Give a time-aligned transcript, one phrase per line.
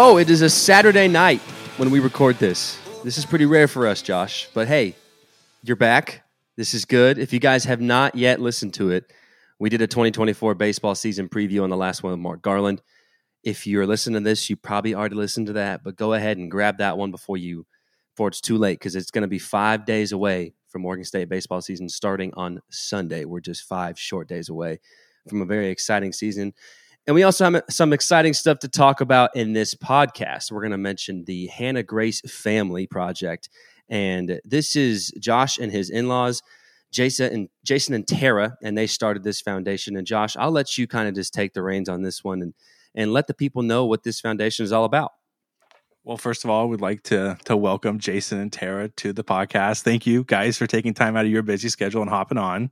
[0.00, 1.40] Oh, it is a Saturday night
[1.76, 2.78] when we record this.
[3.02, 4.48] This is pretty rare for us, Josh.
[4.54, 4.94] But hey,
[5.64, 6.22] you're back.
[6.54, 7.18] This is good.
[7.18, 9.12] If you guys have not yet listened to it,
[9.58, 12.80] we did a 2024 baseball season preview on the last one with Mark Garland.
[13.42, 16.48] If you're listening to this, you probably already listened to that, but go ahead and
[16.48, 17.66] grab that one before you
[18.14, 21.28] before it's too late because it's going to be five days away from Oregon State
[21.28, 23.24] baseball season starting on Sunday.
[23.24, 24.78] We're just five short days away
[25.28, 26.54] from a very exciting season.
[27.08, 30.52] And we also have some exciting stuff to talk about in this podcast.
[30.52, 33.48] We're going to mention the Hannah Grace Family Project.
[33.88, 36.42] And this is Josh and his in laws,
[36.92, 39.96] Jason and Jason and Tara, and they started this foundation.
[39.96, 42.52] And Josh, I'll let you kind of just take the reins on this one and,
[42.94, 45.12] and let the people know what this foundation is all about.
[46.04, 49.80] Well, first of all, we'd like to to welcome Jason and Tara to the podcast.
[49.80, 52.70] Thank you guys for taking time out of your busy schedule and hopping on.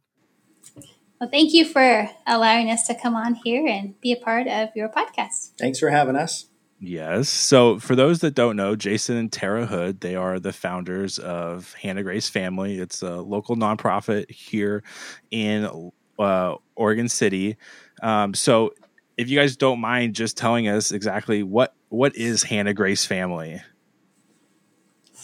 [1.21, 4.69] Well, thank you for allowing us to come on here and be a part of
[4.75, 5.53] your podcast.
[5.59, 6.47] Thanks for having us.
[6.79, 7.31] Yes.
[7.31, 11.73] So, for those that don't know, Jason and Tara Hood, they are the founders of
[11.73, 12.79] Hannah Grace Family.
[12.79, 14.83] It's a local nonprofit here
[15.31, 17.57] in uh, Oregon City.
[18.03, 18.75] Um, so,
[19.17, 23.63] if you guys don't mind just telling us exactly what what is Hannah Grace Family?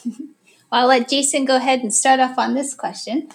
[0.07, 0.15] well,
[0.70, 3.29] I'll let Jason go ahead and start off on this question.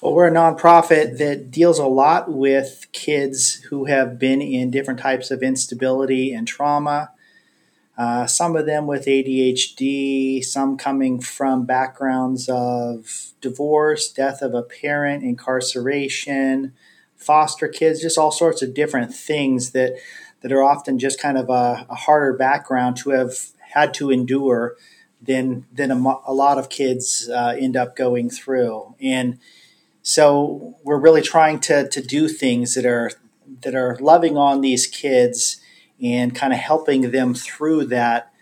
[0.00, 5.00] Well, we're a nonprofit that deals a lot with kids who have been in different
[5.00, 7.10] types of instability and trauma.
[7.96, 14.62] Uh, some of them with ADHD, some coming from backgrounds of divorce, death of a
[14.62, 16.74] parent, incarceration,
[17.16, 19.96] foster kids, just all sorts of different things that,
[20.42, 23.32] that are often just kind of a, a harder background to have
[23.72, 24.76] had to endure
[25.20, 28.94] than, than a, a lot of kids uh, end up going through.
[29.00, 29.40] And
[30.08, 33.10] so we're really trying to, to do things that are
[33.60, 35.60] that are loving on these kids
[36.02, 38.32] and kind of helping them through that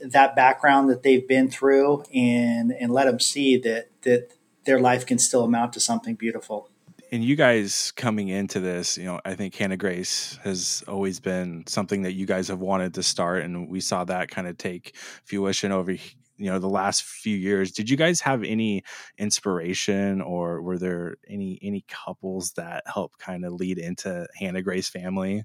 [0.00, 4.32] that background that they've been through and and let them see that that
[4.64, 6.70] their life can still amount to something beautiful.
[7.12, 11.64] And you guys coming into this, you know, I think Hannah Grace has always been
[11.68, 14.96] something that you guys have wanted to start, and we saw that kind of take
[15.24, 15.92] fruition over
[16.36, 18.82] you know the last few years did you guys have any
[19.18, 24.88] inspiration or were there any any couples that helped kind of lead into hannah grace
[24.88, 25.44] family?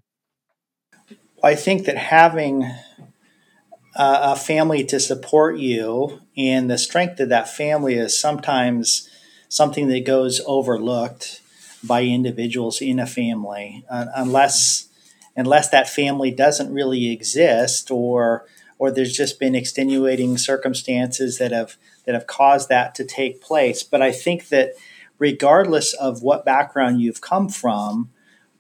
[1.43, 2.69] I think that having
[3.95, 9.09] a family to support you and the strength of that family is sometimes
[9.49, 11.41] something that goes overlooked
[11.83, 14.87] by individuals in a family uh, unless
[15.35, 18.45] unless that family doesn't really exist or
[18.81, 23.83] or there's just been extenuating circumstances that have that have caused that to take place.
[23.83, 24.73] But I think that
[25.19, 28.09] regardless of what background you've come from,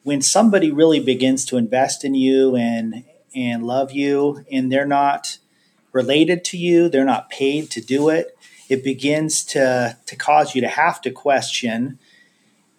[0.03, 5.39] when somebody really begins to invest in you and and love you and they're not
[5.91, 8.37] related to you, they're not paid to do it,
[8.69, 11.97] it begins to to cause you to have to question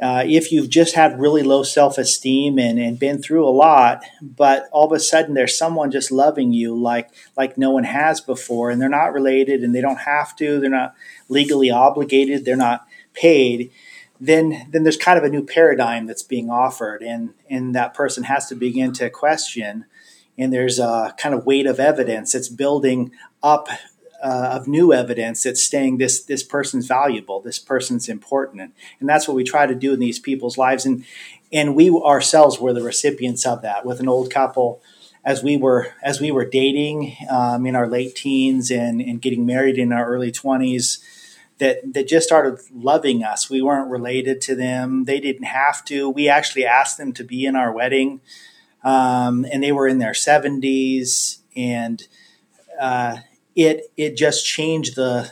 [0.02, 4.02] uh, if you've just had really low self esteem and, and been through a lot,
[4.20, 8.20] but all of a sudden there's someone just loving you like like no one has
[8.20, 10.94] before, and they're not related and they don't have to, they're not
[11.28, 13.70] legally obligated, they're not paid,
[14.20, 18.24] then then there's kind of a new paradigm that's being offered, and and that person
[18.24, 19.84] has to begin to question,
[20.36, 23.68] and there's a kind of weight of evidence that's building up
[24.22, 29.26] uh, of new evidence that's saying this this person's valuable, this person's important, and, that's
[29.26, 31.04] what we try to do in these people's lives, and
[31.52, 34.80] and we ourselves were the recipients of that with an old couple
[35.24, 39.44] as we were as we were dating um, in our late teens and, and getting
[39.44, 41.04] married in our early twenties.
[41.58, 43.48] That, that just started loving us.
[43.48, 45.04] We weren't related to them.
[45.04, 46.10] They didn't have to.
[46.10, 48.20] We actually asked them to be in our wedding,
[48.82, 51.38] um, and they were in their 70s.
[51.54, 52.02] And
[52.80, 53.18] uh,
[53.54, 55.30] it it just changed the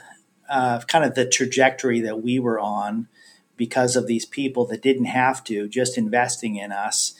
[0.48, 3.08] uh, kind of the trajectory that we were on
[3.56, 7.14] because of these people that didn't have to just investing in us.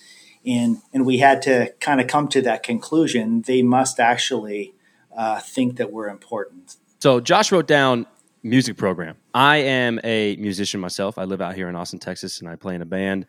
[0.44, 4.74] And and we had to kind of come to that conclusion they must actually
[5.14, 6.76] uh, think that we're important.
[6.98, 8.06] So josh wrote down
[8.42, 9.16] music program.
[9.34, 11.18] I am a musician myself.
[11.18, 13.26] I live out here in austin texas and i play in a band.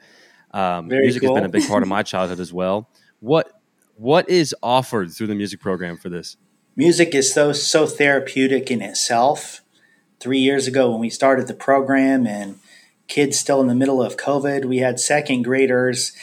[0.54, 1.36] Um, music cool.
[1.36, 2.90] has been a big part of my childhood as well.
[3.20, 3.52] What
[3.96, 6.38] what is offered through the music program for this
[6.76, 9.62] music is so so therapeutic in itself.
[10.20, 12.60] Three years ago, when we started the program, and
[13.08, 16.14] kids still in the middle of COVID, we had second graders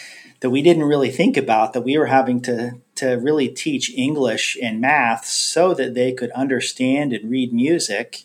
[0.41, 4.56] that we didn't really think about that we were having to to really teach English
[4.62, 8.23] and math so that they could understand and read music.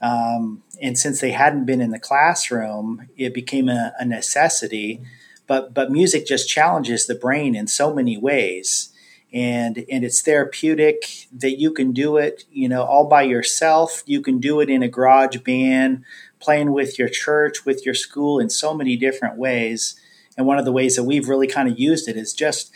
[0.00, 5.00] Um, and since they hadn't been in the classroom, it became a, a necessity.
[5.46, 8.92] But but music just challenges the brain in so many ways
[9.32, 14.02] and and it's therapeutic that you can do it you know all by yourself.
[14.06, 16.04] You can do it in a garage band
[16.40, 19.98] playing with your church with your school in so many different ways.
[20.36, 22.70] And one of the ways that we've really kind of used it is just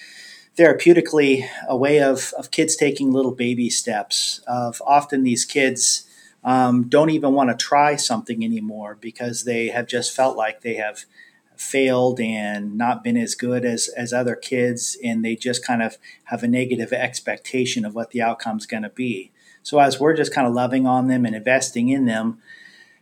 [0.56, 6.06] therapeutically a way of, of kids taking little baby steps of often these kids
[6.44, 10.74] um, don't even want to try something anymore because they have just felt like they
[10.74, 11.04] have
[11.62, 15.96] failed and not been as good as, as other kids and they just kind of
[16.24, 19.30] have a negative expectation of what the outcome is going to be
[19.62, 22.38] so as we're just kind of loving on them and investing in them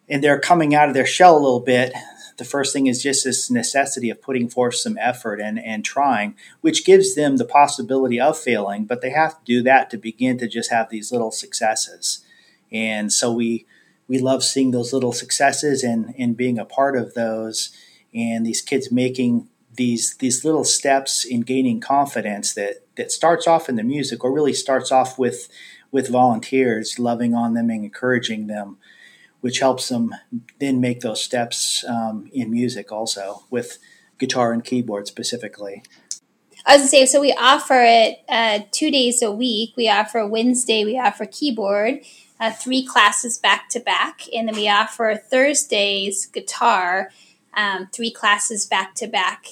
[0.08, 1.92] and they're coming out of their shell a little bit
[2.40, 6.34] the first thing is just this necessity of putting forth some effort and, and trying,
[6.62, 10.38] which gives them the possibility of failing, but they have to do that to begin
[10.38, 12.24] to just have these little successes.
[12.72, 13.66] And so we
[14.08, 17.70] we love seeing those little successes and, and being a part of those
[18.14, 23.68] and these kids making these these little steps in gaining confidence that that starts off
[23.68, 25.48] in the music or really starts off with
[25.90, 28.78] with volunteers loving on them and encouraging them
[29.40, 30.14] which helps them
[30.58, 33.78] then make those steps um, in music also with
[34.18, 35.82] guitar and keyboard specifically.
[36.66, 39.72] I was gonna say, so we offer it uh, two days a week.
[39.76, 42.00] We offer Wednesday, we offer keyboard,
[42.38, 47.10] uh, three classes back to back, and then we offer Thursdays guitar,
[47.54, 49.46] um, three classes back to back,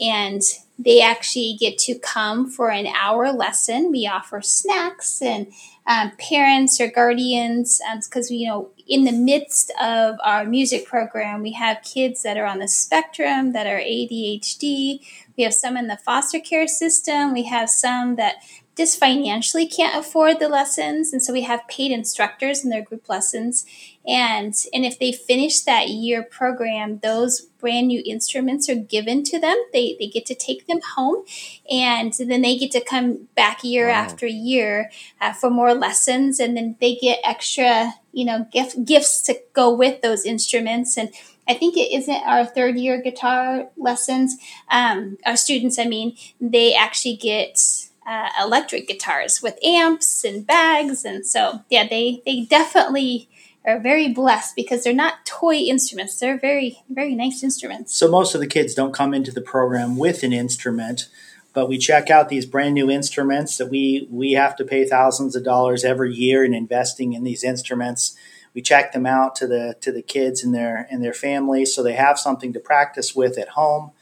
[0.00, 0.42] and
[0.78, 3.92] they actually get to come for an hour lesson.
[3.92, 5.52] We offer snacks and
[5.86, 11.42] um, parents or guardians because um, you know in the midst of our music program
[11.42, 15.00] we have kids that are on the spectrum that are adhd
[15.36, 17.32] we have some in the foster care system.
[17.32, 18.36] We have some that
[18.76, 23.08] just financially can't afford the lessons and so we have paid instructors in their group
[23.08, 23.64] lessons
[24.06, 29.38] and and if they finish that year program those brand new instruments are given to
[29.38, 31.24] them they they get to take them home
[31.70, 33.94] and then they get to come back year wow.
[33.94, 34.90] after year
[35.20, 39.74] uh, for more lessons and then they get extra you know gift, gifts to go
[39.74, 41.10] with those instruments and
[41.46, 44.36] I think it isn't our third year guitar lessons.
[44.70, 47.60] Um, our students, I mean, they actually get
[48.06, 53.28] uh, electric guitars with amps and bags, and so yeah, they they definitely
[53.66, 57.94] are very blessed because they're not toy instruments; they're very very nice instruments.
[57.96, 61.08] So most of the kids don't come into the program with an instrument,
[61.52, 65.34] but we check out these brand new instruments that we we have to pay thousands
[65.34, 68.16] of dollars every year in investing in these instruments.
[68.54, 71.82] We check them out to the to the kids and their and their families so
[71.82, 73.92] they have something to practice with at home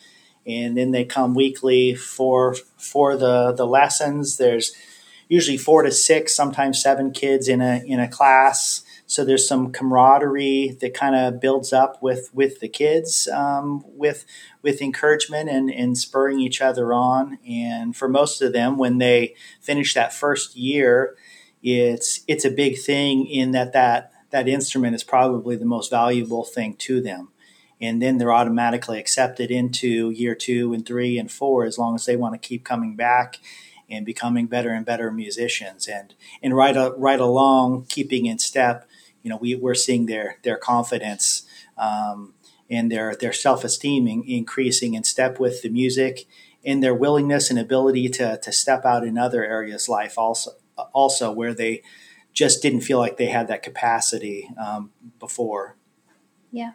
[0.47, 4.37] and then they come weekly for for the the lessons.
[4.37, 4.73] There's
[5.29, 8.83] usually four to six, sometimes seven kids in a in a class.
[9.13, 14.25] So there's some camaraderie that kind of builds up with with the kids, um, with
[14.63, 17.39] with encouragement and, and spurring each other on.
[17.47, 21.15] And for most of them, when they finish that first year,
[21.63, 26.43] it's it's a big thing in that that that instrument is probably the most valuable
[26.43, 27.29] thing to them
[27.83, 32.07] and then they're automatically accepted into year two and three and four as long as
[32.07, 33.41] they want to keep coming back
[33.91, 38.89] and becoming better and better musicians and and right right along keeping in step
[39.23, 41.45] you know we, we're seeing their their confidence
[41.77, 42.35] um,
[42.71, 46.27] and their their self-esteem in, increasing in step with the music
[46.65, 50.53] and their willingness and ability to to step out in other areas of life also
[50.93, 51.83] also where they
[52.33, 55.77] just didn't feel like they had that capacity um, before
[56.51, 56.73] yeah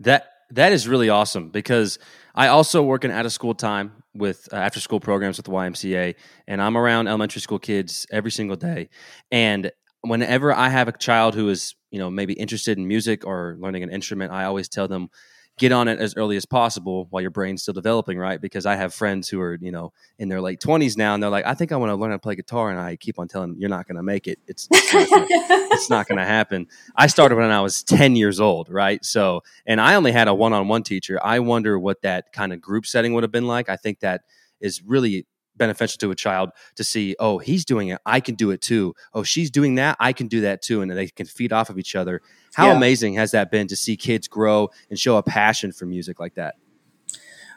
[0.00, 1.98] that that is really awesome because
[2.34, 5.52] I also work in out of school time with uh, after school programs with the
[5.52, 6.14] YMCA,
[6.46, 8.88] and I'm around elementary school kids every single day.
[9.30, 9.72] And
[10.04, 13.82] whenever I have a child who is, you know, maybe interested in music or learning
[13.82, 15.08] an instrument, I always tell them,
[15.56, 18.40] get on it as early as possible while your brain's still developing, right?
[18.40, 21.30] Because I have friends who are, you know, in their late 20s now and they're
[21.30, 22.70] like, I think I want to learn how to play guitar.
[22.70, 24.40] And I keep on telling them, you're not going to make it.
[24.48, 26.66] It's, it's not going to happen.
[26.96, 29.04] I started when I was 10 years old, right?
[29.04, 31.20] So, and I only had a one on one teacher.
[31.22, 33.68] I wonder what that kind of group setting would have been like.
[33.68, 34.22] I think that
[34.60, 38.00] is really beneficial to a child to see, oh, he's doing it.
[38.04, 38.94] I can do it too.
[39.12, 39.96] Oh, she's doing that.
[40.00, 40.82] I can do that too.
[40.82, 42.20] And they can feed off of each other.
[42.54, 42.76] How yeah.
[42.76, 46.34] amazing has that been to see kids grow and show a passion for music like
[46.34, 46.56] that?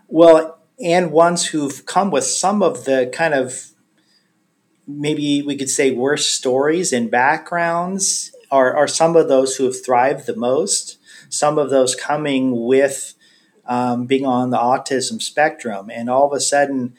[0.07, 3.71] Well, and ones who've come with some of the kind of
[4.87, 9.83] maybe we could say worst stories and backgrounds are, are some of those who have
[9.83, 10.97] thrived the most.
[11.29, 13.15] Some of those coming with
[13.65, 15.89] um, being on the autism spectrum.
[15.91, 16.95] And all of a sudden,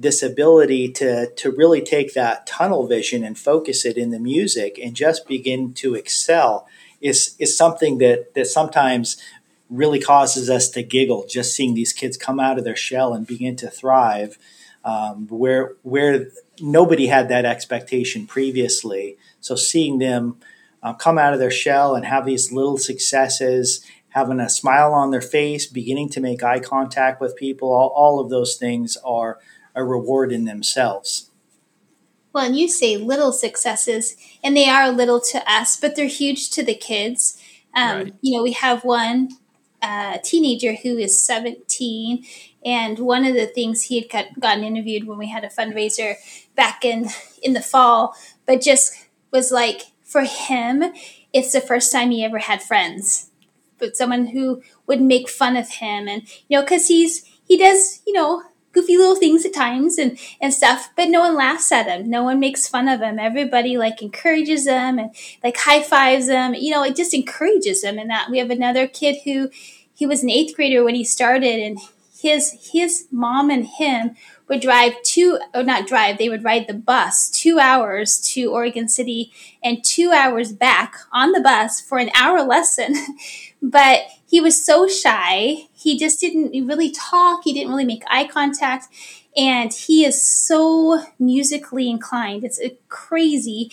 [0.00, 4.78] this ability to to really take that tunnel vision and focus it in the music
[4.82, 6.66] and just begin to excel
[7.00, 9.16] is is something that that sometimes
[9.68, 13.26] really causes us to giggle just seeing these kids come out of their shell and
[13.26, 14.38] begin to thrive
[14.84, 16.28] um, where where
[16.60, 19.16] nobody had that expectation previously.
[19.40, 20.36] So seeing them
[20.82, 25.10] uh, come out of their shell and have these little successes, having a smile on
[25.10, 29.38] their face, beginning to make eye contact with people, all, all of those things are
[29.74, 31.30] a reward in themselves.
[32.32, 36.50] Well, and you say little successes, and they are little to us, but they're huge
[36.50, 37.36] to the kids.
[37.74, 38.14] Um, right.
[38.20, 39.30] You know, we have one
[39.82, 42.24] uh, teenager who is 17,
[42.64, 46.16] and one of the things he had got, gotten interviewed when we had a fundraiser
[46.54, 47.08] back in
[47.42, 48.14] in the fall,
[48.46, 48.92] but just
[49.32, 50.84] was like for him,
[51.32, 53.30] it's the first time he ever had friends,
[53.78, 58.02] but someone who would make fun of him, and you know, because he's he does
[58.06, 61.86] you know goofy little things at times and and stuff but no one laughs at
[61.86, 66.28] him no one makes fun of him everybody like encourages him and like high fives
[66.28, 69.50] him you know it just encourages him and that we have another kid who
[69.94, 71.78] he was an eighth grader when he started and
[72.20, 74.14] his his mom and him
[74.48, 78.88] would drive two or not drive they would ride the bus two hours to oregon
[78.88, 82.94] city and two hours back on the bus for an hour lesson.
[83.62, 84.00] But
[84.30, 85.68] he was so shy.
[85.72, 87.40] He just didn't really talk.
[87.44, 88.86] He didn't really make eye contact.
[89.36, 92.44] And he is so musically inclined.
[92.44, 93.70] It's crazy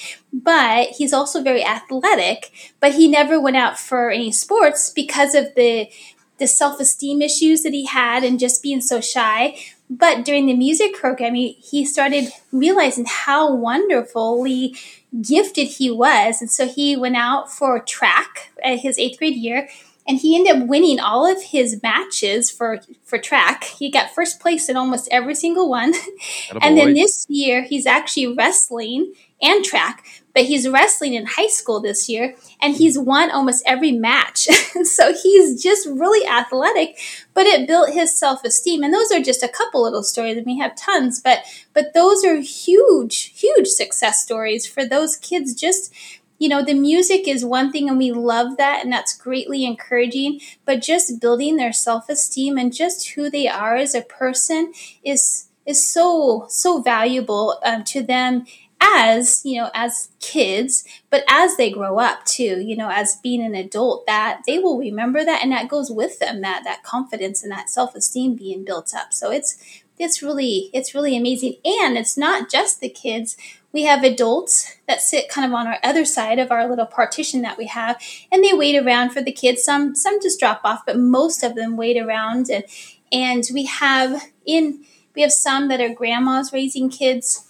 [0.48, 2.52] but he's also very athletic.
[2.80, 5.90] But he never went out for any sports because of the
[6.38, 9.58] the self esteem issues that he had and just being so shy.
[9.90, 14.76] But during the music program, he, he started realizing how wonderfully
[15.22, 16.42] gifted he was.
[16.42, 19.70] And so he went out for track at his eighth grade year
[20.08, 23.66] and he ended up winning all of his matches for for track.
[23.66, 25.94] He got first place in almost every single one.
[26.62, 31.80] and then this year he's actually wrestling and track, but he's wrestling in high school
[31.80, 34.40] this year and he's won almost every match.
[34.84, 36.98] so he's just really athletic,
[37.34, 38.82] but it built his self-esteem.
[38.84, 41.40] And those are just a couple little stories and we have tons, but
[41.74, 45.94] but those are huge, huge success stories for those kids just
[46.40, 50.40] you know, the music is one thing and we love that and that's greatly encouraging,
[50.66, 55.86] but just building their self-esteem and just who they are as a person is is
[55.86, 58.46] so so valuable um, to them
[58.80, 63.44] as you know as kids but as they grow up too you know as being
[63.44, 67.42] an adult that they will remember that and that goes with them that that confidence
[67.44, 69.14] and that self-esteem being built up.
[69.14, 69.58] So it's
[70.00, 71.56] it's really it's really amazing.
[71.66, 73.38] And it's not just the kids
[73.74, 77.42] we have adults that sit kind of on our other side of our little partition
[77.42, 79.64] that we have and they wait around for the kids.
[79.64, 82.50] Some some just drop off but most of them wait around.
[82.50, 82.64] And
[83.12, 84.84] and we have in
[85.16, 87.44] we have some that are grandmas raising kids.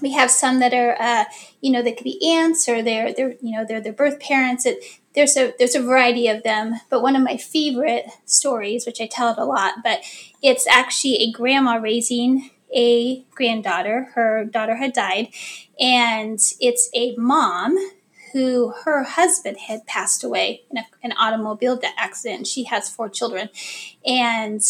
[0.00, 1.24] We have some that are uh,
[1.60, 4.66] you know they could be aunts or they're they're you know they're their birth parents.
[4.66, 4.82] It,
[5.14, 6.80] there's a there's a variety of them.
[6.88, 10.00] But one of my favorite stories which i tell it a lot but
[10.40, 14.10] it's actually a grandma raising a granddaughter.
[14.14, 15.28] Her daughter had died
[15.78, 17.76] and it's a mom
[18.32, 22.46] who her husband had passed away in a, an automobile accident.
[22.46, 23.50] She has four children.
[24.06, 24.62] And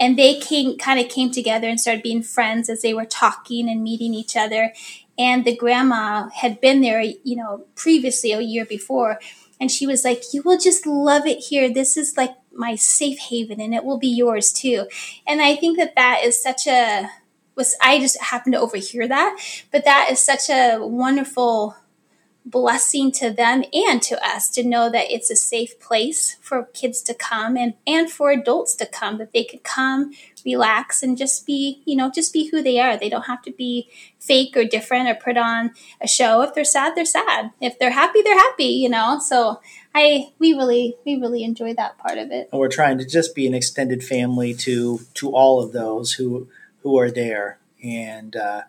[0.00, 3.68] and they came kind of came together and started being friends as they were talking
[3.68, 4.72] and meeting each other.
[5.18, 9.18] And the grandma had been there you know previously a year before.
[9.60, 11.72] And she was like you will just love it here.
[11.72, 14.86] This is like my safe haven and it will be yours too.
[15.26, 17.08] And i think that that is such a
[17.58, 19.36] was i just happened to overhear that
[19.70, 21.76] but that is such a wonderful
[22.50, 27.02] blessing to them and to us to know that it's a safe place for kids
[27.02, 30.12] to come and, and for adults to come, that they could come,
[30.44, 32.96] relax, and just be, you know, just be who they are.
[32.96, 33.88] They don't have to be
[34.18, 36.42] fake or different or put on a show.
[36.42, 37.50] If they're sad, they're sad.
[37.60, 39.18] If they're happy, they're happy, you know?
[39.18, 39.60] So
[39.94, 42.48] I, we really, we really enjoy that part of it.
[42.50, 46.48] And we're trying to just be an extended family to, to all of those who,
[46.82, 47.58] who are there.
[47.82, 48.62] And, uh,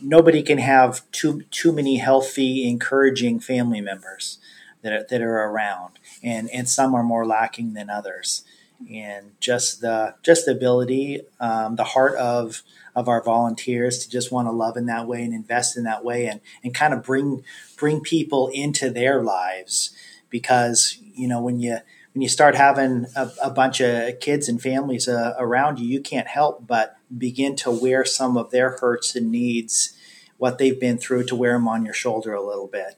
[0.00, 4.38] nobody can have too too many healthy, encouraging family members
[4.82, 8.44] that are, that are around, and and some are more lacking than others.
[8.92, 12.62] And just the just the ability, um, the heart of
[12.94, 16.04] of our volunteers to just want to love in that way and invest in that
[16.04, 17.44] way, and and kind of bring
[17.76, 19.94] bring people into their lives
[20.30, 21.78] because you know when you
[22.12, 26.00] when you start having a, a bunch of kids and families uh, around you, you
[26.00, 29.96] can't help but begin to wear some of their hurts and needs,
[30.36, 32.96] what they've been through, to wear them on your shoulder a little bit,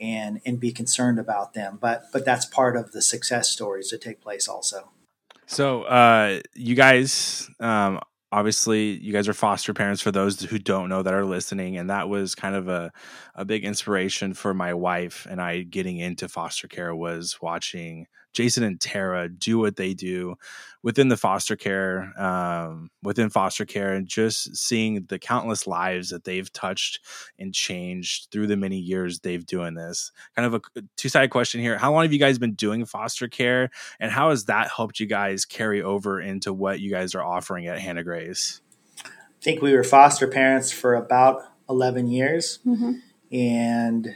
[0.00, 1.78] and and be concerned about them.
[1.80, 4.90] But but that's part of the success stories that take place also.
[5.46, 7.48] So uh, you guys.
[7.60, 8.00] Um,
[8.34, 11.90] obviously you guys are foster parents for those who don't know that are listening and
[11.90, 12.90] that was kind of a,
[13.34, 18.62] a big inspiration for my wife and i getting into foster care was watching Jason
[18.62, 20.36] and Tara do what they do
[20.82, 26.24] within the foster care, um, within foster care, and just seeing the countless lives that
[26.24, 27.00] they've touched
[27.38, 30.12] and changed through the many years they've doing this.
[30.34, 31.78] Kind of a two sided question here.
[31.78, 33.70] How long have you guys been doing foster care,
[34.00, 37.66] and how has that helped you guys carry over into what you guys are offering
[37.66, 38.60] at Hannah Grace?
[39.04, 42.60] I think we were foster parents for about 11 years.
[42.66, 42.92] Mm-hmm.
[43.32, 44.14] And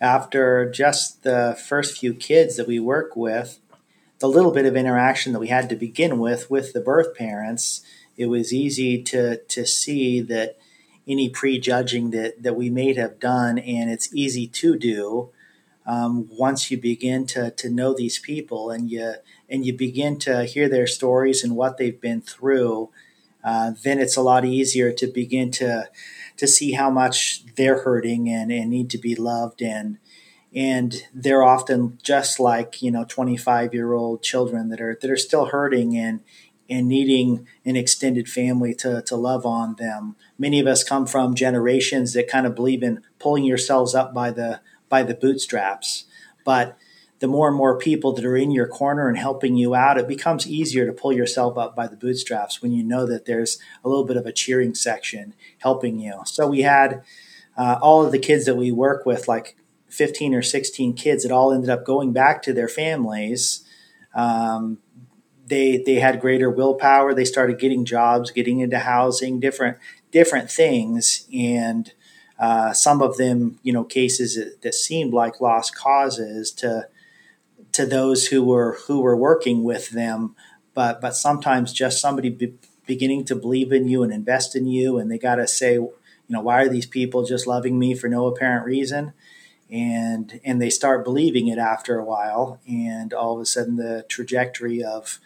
[0.00, 3.60] after just the first few kids that we work with,
[4.18, 7.82] the little bit of interaction that we had to begin with with the birth parents,
[8.16, 10.58] it was easy to to see that
[11.06, 15.30] any prejudging that that we may have done, and it's easy to do
[15.86, 19.14] um, once you begin to to know these people and you
[19.48, 22.90] and you begin to hear their stories and what they've been through.
[23.46, 25.88] Uh, then it's a lot easier to begin to
[26.36, 29.98] to see how much they're hurting and, and need to be loved and
[30.54, 35.16] and they're often just like you know 25 year old children that are that are
[35.16, 36.20] still hurting and
[36.68, 40.16] and needing an extended family to, to love on them.
[40.36, 44.30] Many of us come from generations that kind of believe in pulling yourselves up by
[44.30, 46.04] the by the bootstraps.
[46.44, 46.76] But
[47.18, 50.06] the more and more people that are in your corner and helping you out, it
[50.06, 53.88] becomes easier to pull yourself up by the bootstraps when you know that there's a
[53.88, 56.20] little bit of a cheering section helping you.
[56.26, 57.02] So we had
[57.56, 59.56] uh, all of the kids that we work with, like
[59.88, 63.64] 15 or 16 kids that all ended up going back to their families.
[64.14, 64.78] Um,
[65.46, 67.14] they they had greater willpower.
[67.14, 69.78] They started getting jobs, getting into housing, different
[70.10, 71.92] different things, and
[72.38, 76.88] uh, some of them, you know, cases that, that, seemed like lost causes to
[77.76, 80.34] to those who were who were working with them,
[80.74, 82.54] but but sometimes just somebody be,
[82.86, 85.92] beginning to believe in you and invest in you, and they got to say, you
[86.28, 89.12] know, why are these people just loving me for no apparent reason?
[89.70, 94.04] and and they start believing it after a while and all of a sudden the
[94.08, 95.18] trajectory of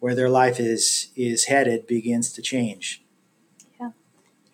[0.00, 3.02] where their life is is headed begins to change.
[3.80, 3.90] Yeah.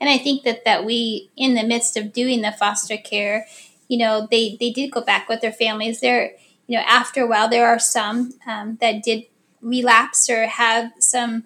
[0.01, 3.47] And i think that that we in the midst of doing the foster care
[3.89, 6.01] you know they they did go back with their families.
[6.01, 6.33] There
[6.73, 9.25] you know after a while there are some um, that did
[9.61, 11.45] relapse or have some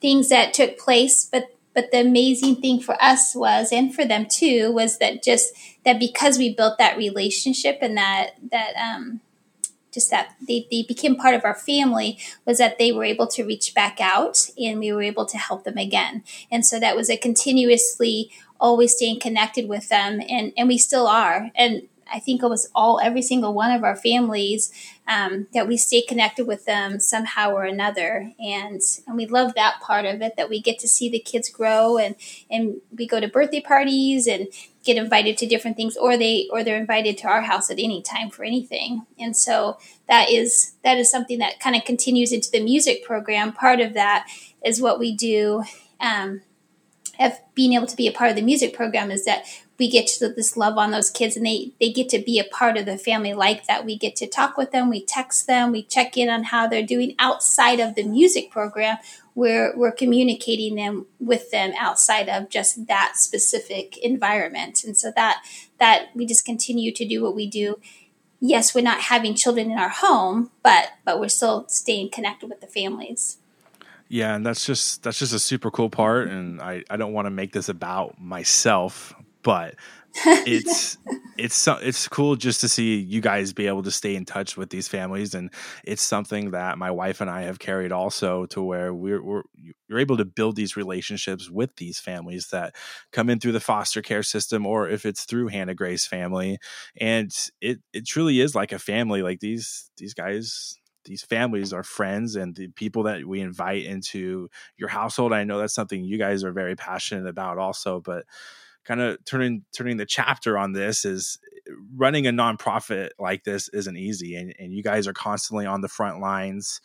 [0.00, 4.26] things that took place but but the amazing thing for us was, and for them
[4.26, 5.54] too, was that just
[5.84, 9.20] that because we built that relationship and that that um,
[9.92, 13.44] just that they, they became part of our family was that they were able to
[13.44, 16.24] reach back out and we were able to help them again.
[16.50, 21.06] And so that was a continuously always staying connected with them and, and we still
[21.06, 21.50] are.
[21.54, 24.72] And I think it was all every single one of our families
[25.08, 29.80] um, that we stay connected with them somehow or another, and and we love that
[29.80, 32.14] part of it that we get to see the kids grow and
[32.50, 34.48] and we go to birthday parties and
[34.84, 38.02] get invited to different things, or they or they're invited to our house at any
[38.02, 42.50] time for anything, and so that is that is something that kind of continues into
[42.50, 43.52] the music program.
[43.52, 44.26] Part of that
[44.64, 45.64] is what we do.
[46.00, 46.42] Um,
[47.18, 49.44] of being able to be a part of the music program is that
[49.82, 52.44] we get to this love on those kids and they they get to be a
[52.44, 55.72] part of the family like that we get to talk with them we text them
[55.72, 58.98] we check in on how they're doing outside of the music program.
[59.34, 64.84] We're we're communicating them with them outside of just that specific environment.
[64.84, 65.42] And so that
[65.78, 67.80] that we just continue to do what we do.
[68.40, 72.60] Yes we're not having children in our home but but we're still staying connected with
[72.60, 73.38] the families.
[74.08, 77.26] Yeah, and that's just that's just a super cool part and I, I don't want
[77.26, 79.74] to make this about myself, but
[80.46, 80.98] it's
[81.38, 84.68] it's it's cool just to see you guys be able to stay in touch with
[84.68, 85.34] these families.
[85.34, 85.50] And
[85.84, 89.42] it's something that my wife and I have carried also to where we're, we're
[89.88, 92.74] you're able to build these relationships with these families that
[93.10, 96.58] come in through the foster care system or if it's through Hannah Grace family.
[97.00, 97.30] And
[97.62, 99.22] it it truly is like a family.
[99.22, 104.48] Like these these guys these families are friends and the people that we invite into
[104.76, 105.32] your household.
[105.32, 108.26] I know that's something you guys are very passionate about also but
[108.84, 111.38] kind of turning turning the chapter on this is
[111.94, 115.88] running a nonprofit like this isn't easy and, and you guys are constantly on the
[115.88, 116.80] front lines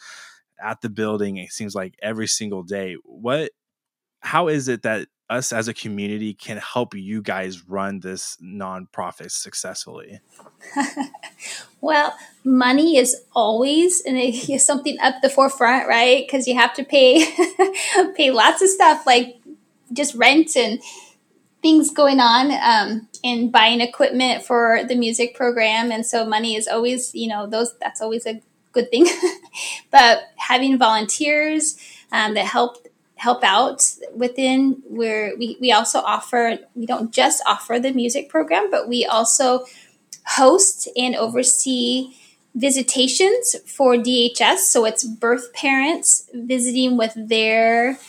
[0.64, 3.52] at the building it seems like every single day what
[4.22, 9.32] how is it that us as a community can help you guys run this nonprofit
[9.32, 10.20] successfully?
[11.82, 16.26] well, money is always and something up the forefront, right?
[16.26, 17.26] Because you have to pay
[18.16, 19.40] pay lots of stuff like
[19.94, 20.82] just rent and
[21.67, 26.65] things going on um, in buying equipment for the music program and so money is
[26.65, 29.06] always you know those that's always a good thing
[29.91, 31.77] but having volunteers
[32.13, 33.84] um, that help help out
[34.15, 39.06] within where we, we also offer we don't just offer the music program but we
[39.06, 39.65] also
[40.25, 42.13] host and oversee
[42.56, 44.58] visitations for DHS.
[44.58, 47.99] So it's birth parents visiting with their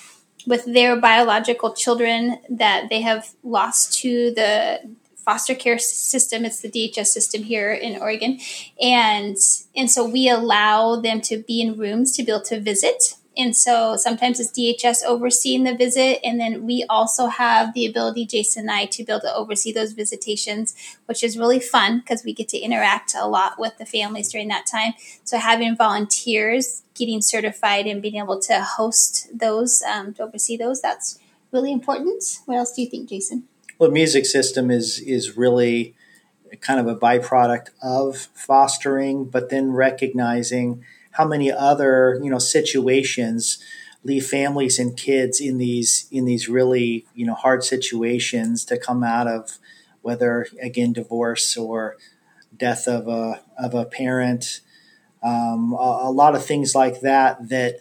[0.48, 4.80] with their biological children that they have lost to the
[5.16, 6.46] foster care system.
[6.46, 8.40] It's the DHS system here in Oregon,
[8.80, 9.36] and
[9.76, 13.56] and so we allow them to be in rooms to be able to visit and
[13.56, 16.18] so sometimes it's DHS overseeing the visit.
[16.24, 19.72] And then we also have the ability, Jason and I, to be able to oversee
[19.72, 20.74] those visitations,
[21.06, 24.48] which is really fun because we get to interact a lot with the families during
[24.48, 24.94] that time.
[25.22, 30.80] So having volunteers getting certified and being able to host those, um, to oversee those,
[30.80, 31.20] that's
[31.52, 32.40] really important.
[32.46, 33.44] What else do you think, Jason?
[33.78, 35.94] Well, music system is is really
[36.60, 40.84] kind of a byproduct of fostering, but then recognizing–
[41.18, 43.58] how many other you know situations
[44.04, 49.02] leave families and kids in these in these really you know hard situations to come
[49.04, 49.58] out of
[50.00, 51.96] whether again divorce or
[52.56, 54.60] death of a of a parent.
[55.20, 57.80] Um, a, a, lot of things like that that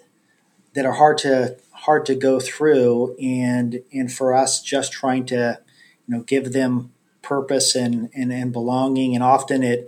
[0.73, 5.59] that are hard to hard to go through and and for us just trying to
[6.07, 9.13] you know give them purpose and and, and belonging.
[9.13, 9.87] And often it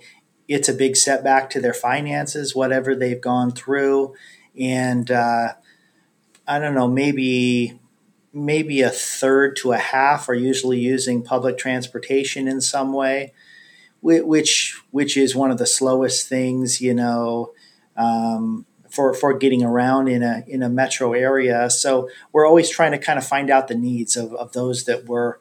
[0.50, 4.16] it's a big setback to their finances, whatever they've gone through,
[4.60, 5.54] and uh,
[6.48, 7.80] I don't know, maybe
[8.34, 13.32] maybe a third to a half are usually using public transportation in some way,
[14.02, 17.54] which which is one of the slowest things, you know.
[17.96, 22.92] Um, for, for getting around in a in a metro area, so we're always trying
[22.92, 25.36] to kind of find out the needs of, of those that we're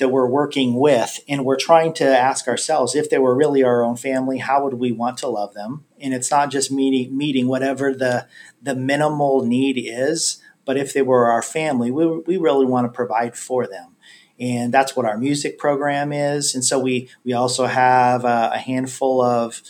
[0.00, 3.84] that we're working with and we're trying to ask ourselves if they were really our
[3.84, 5.84] own family how would we want to love them?
[6.00, 8.26] And it's not just meeting meeting whatever the
[8.60, 12.92] the minimal need is but if they were our family we, we really want to
[12.92, 13.96] provide for them.
[14.40, 16.54] And that's what our music program is.
[16.54, 19.62] And so we we also have a, a handful of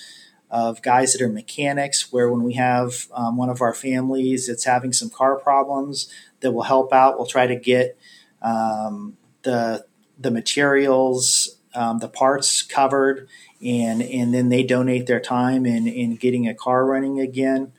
[0.51, 4.65] of guys that are mechanics where when we have um, one of our families that's
[4.65, 7.97] having some car problems that will help out we'll try to get
[8.43, 9.85] um, the
[10.21, 13.29] the materials, um, the parts covered,
[13.65, 17.73] and and then they donate their time in in getting a car running again.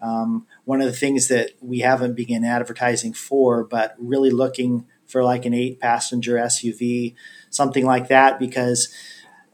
[0.00, 5.22] Um, one of the things that we haven't begun advertising for, but really looking for
[5.22, 7.14] like an eight passenger SUV,
[7.50, 8.92] something like that, because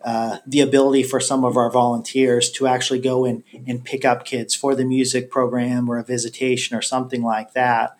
[0.04, 4.24] uh, the ability for some of our volunteers to actually go in and pick up
[4.24, 7.97] kids for the music program or a visitation or something like that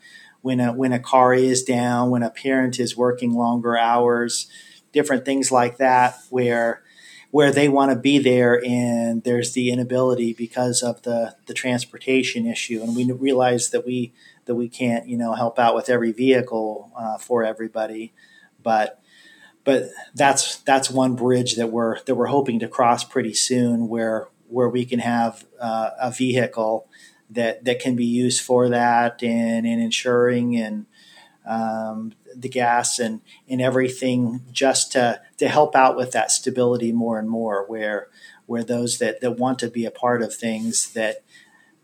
[0.49, 4.47] when a when a car is down, when a parent is working longer hours,
[4.93, 6.83] different things like that, where
[7.31, 12.47] where they want to be there and there's the inability because of the the transportation
[12.47, 14.15] issue, and we realize that we
[14.47, 18.15] that we can't you know help out with every vehicle uh, for everybody,
[18.63, 19.03] but
[19.65, 24.29] but that's that's one bridge that we're that we're hoping to cross pretty soon, where
[24.47, 26.89] where we can have uh, a vehicle
[27.31, 30.87] that that can be used for that and, and insuring and
[31.47, 37.19] um, the gas and, and everything just to, to help out with that stability more
[37.19, 38.09] and more where
[38.47, 41.23] where those that, that want to be a part of things that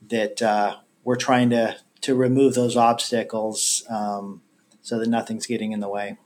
[0.07, 4.43] that uh, we're trying to to remove those obstacles um,
[4.83, 6.19] so that nothing's getting in the way.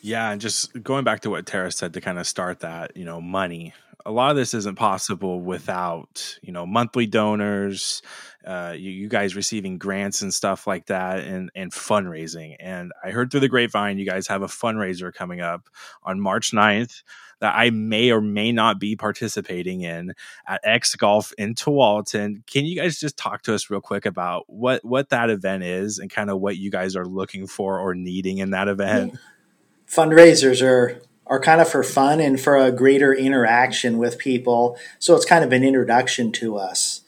[0.00, 3.04] Yeah, and just going back to what Tara said to kind of start that, you
[3.04, 3.72] know, money
[4.08, 8.00] a lot of this isn't possible without you know monthly donors
[8.46, 12.56] uh, you, you, guys receiving grants and stuff like that and and fundraising.
[12.58, 15.68] And i heard through the grapevine you guys have a fundraiser coming up
[16.02, 17.02] on march 9th
[17.40, 20.14] that i may or may not be participating in
[20.46, 22.46] at x golf in tualatin.
[22.46, 25.98] Can you guys just talk to us real quick about what what that event is
[25.98, 29.18] and kind of what you guys are looking for or needing in that event?
[29.86, 34.78] Fundraisers are are kind of for fun and for a greater interaction with people.
[34.98, 37.02] So it's kind of an introduction to us.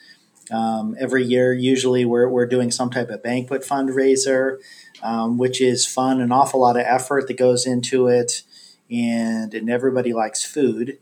[0.51, 4.59] Um, every year, usually, we're, we're doing some type of banquet fundraiser,
[5.03, 8.43] um, which is fun, an awful lot of effort that goes into it,
[8.91, 10.99] and, and everybody likes food.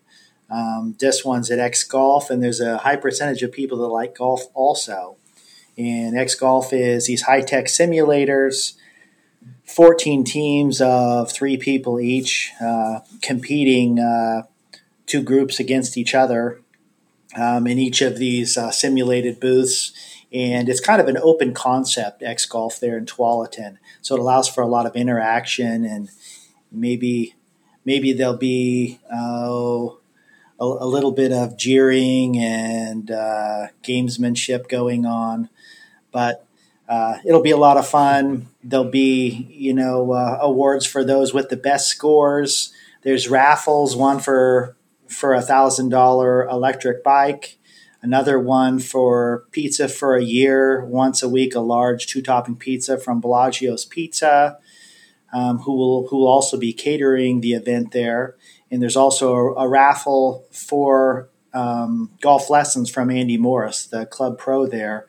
[0.50, 4.16] Um, this one's at X Golf, and there's a high percentage of people that like
[4.16, 5.16] golf also.
[5.76, 8.74] And X Golf is these high tech simulators
[9.68, 14.42] 14 teams of three people each uh, competing uh,
[15.07, 16.61] two groups against each other
[17.37, 19.92] um, in each of these uh, simulated booths.
[20.33, 23.78] And it's kind of an open concept, X Golf, there in Tualatin.
[24.02, 26.11] So it allows for a lot of interaction and
[26.72, 27.35] maybe
[27.85, 30.00] maybe there'll be oh,
[30.61, 35.48] a, a, little bit of jeering and uh, gamesmanship going on.
[36.12, 36.47] But
[36.88, 38.48] uh, it'll be a lot of fun.
[38.64, 42.72] There'll be, you know, uh, awards for those with the best scores.
[43.03, 47.59] There's raffles, one for for a thousand dollar electric bike.
[48.01, 52.96] Another one for pizza for a year, once a week, a large two topping pizza
[52.96, 54.59] from Bellagio's Pizza,
[55.33, 58.37] um, who will who will also be catering the event there.
[58.70, 64.38] And there's also a, a raffle for um, golf lessons from Andy Morris, the club
[64.38, 65.07] pro there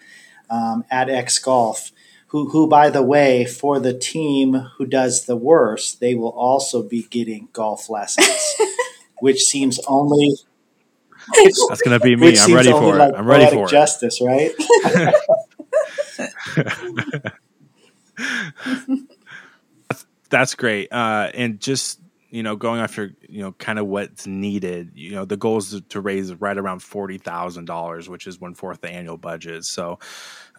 [0.50, 1.92] um, at X Golf.
[2.28, 6.84] Who, who, by the way, for the team who does the worst, they will also
[6.84, 8.56] be getting golf lessons,
[9.20, 10.36] which seems only
[11.68, 12.38] that's going to be me.
[12.38, 13.18] I'm ready for like it.
[13.18, 13.70] I'm ready for it.
[13.70, 14.52] justice, right?
[19.88, 20.92] that's, that's great.
[20.92, 22.00] Uh, and just
[22.30, 24.92] you know, going after you know, kind of what's needed.
[24.96, 28.54] You know, the goal is to raise right around forty thousand dollars, which is one
[28.54, 29.66] fourth the annual budget.
[29.66, 30.00] So,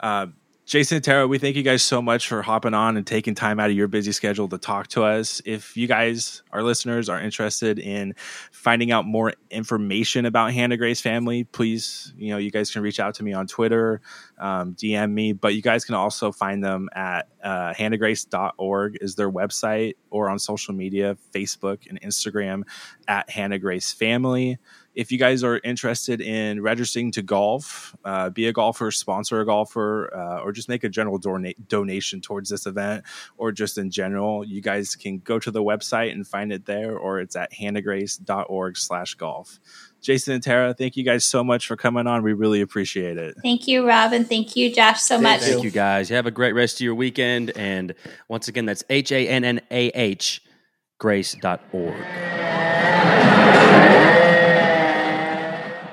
[0.00, 0.26] uh,
[0.70, 3.58] Jason and Tara, we thank you guys so much for hopping on and taking time
[3.58, 5.42] out of your busy schedule to talk to us.
[5.44, 8.14] If you guys, our listeners, are interested in
[8.52, 13.00] finding out more information about Hannah Grace family, please, you know, you guys can reach
[13.00, 14.00] out to me on Twitter,
[14.38, 19.28] um, DM me, but you guys can also find them at uh, hannahgrace.org is their
[19.28, 22.62] website or on social media, Facebook and Instagram
[23.08, 24.56] at Hannah Grace Family
[24.94, 29.46] if you guys are interested in registering to golf, uh, be a golfer, sponsor a
[29.46, 33.04] golfer, uh, or just make a general dona- donation towards this event,
[33.36, 36.96] or just in general, you guys can go to the website and find it there,
[36.96, 39.60] or it's at hannahgrace.org slash golf.
[40.00, 42.22] Jason and Tara, thank you guys so much for coming on.
[42.22, 43.36] We really appreciate it.
[43.42, 45.40] Thank you, Rob, and thank you, Josh, so much.
[45.40, 46.08] Thank you, guys.
[46.10, 47.52] You have a great rest of your weekend.
[47.56, 47.94] And
[48.28, 50.42] once again, that's H A N N A H
[50.98, 51.96] grace.org.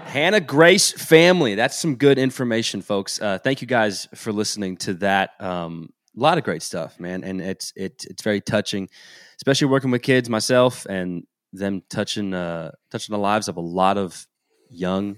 [0.08, 1.56] Hannah Grace family.
[1.56, 3.22] That's some good information, folks.
[3.22, 5.32] Uh, thank you guys for listening to that.
[5.41, 8.89] Um, a lot of great stuff, man, and it's it, it's very touching,
[9.36, 13.98] especially working with kids myself and them touching uh, touching the lives of a lot
[13.98, 14.26] of
[14.70, 15.17] young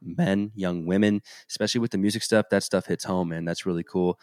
[0.00, 2.46] men, young women, especially with the music stuff.
[2.50, 3.44] That stuff hits home, man.
[3.44, 4.20] That's really cool.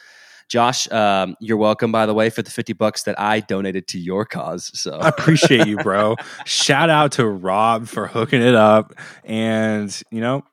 [0.50, 4.00] Josh, um, you're welcome, by the way, for the 50 bucks that I donated to
[4.00, 4.72] your cause.
[4.74, 6.16] So I appreciate you, bro.
[6.46, 8.96] Shout out to Rob for hooking it up.
[9.24, 10.44] And, you know,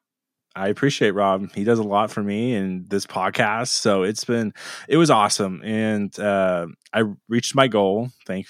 [0.55, 1.51] I appreciate Rob.
[1.55, 3.69] He does a lot for me and this podcast.
[3.69, 4.53] So it's been,
[4.87, 5.63] it was awesome.
[5.65, 8.11] And uh, I reached my goal.
[8.27, 8.49] Thank,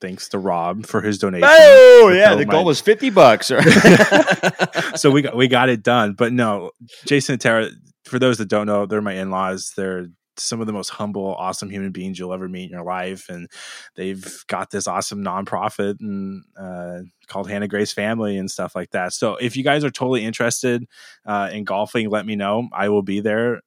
[0.00, 1.48] thanks to Rob for his donation.
[1.48, 2.52] Oh yeah, the my...
[2.52, 3.46] goal was fifty bucks.
[4.94, 6.12] so we got we got it done.
[6.12, 6.70] But no,
[7.04, 7.70] Jason and Tara.
[8.04, 9.72] For those that don't know, they're my in laws.
[9.76, 10.06] They're
[10.40, 13.48] some of the most humble, awesome human beings you'll ever meet in your life, and
[13.94, 19.12] they've got this awesome nonprofit and uh, called Hannah Grace Family and stuff like that.
[19.12, 20.84] So if you guys are totally interested
[21.26, 22.68] uh, in golfing, let me know.
[22.72, 23.62] I will be there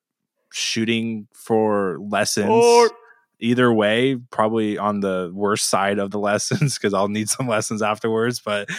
[0.51, 2.49] shooting for lessons.
[2.49, 2.91] Or-
[3.41, 7.81] either way, probably on the worst side of the lessons because I'll need some lessons
[7.81, 8.39] afterwards.
[8.39, 8.69] But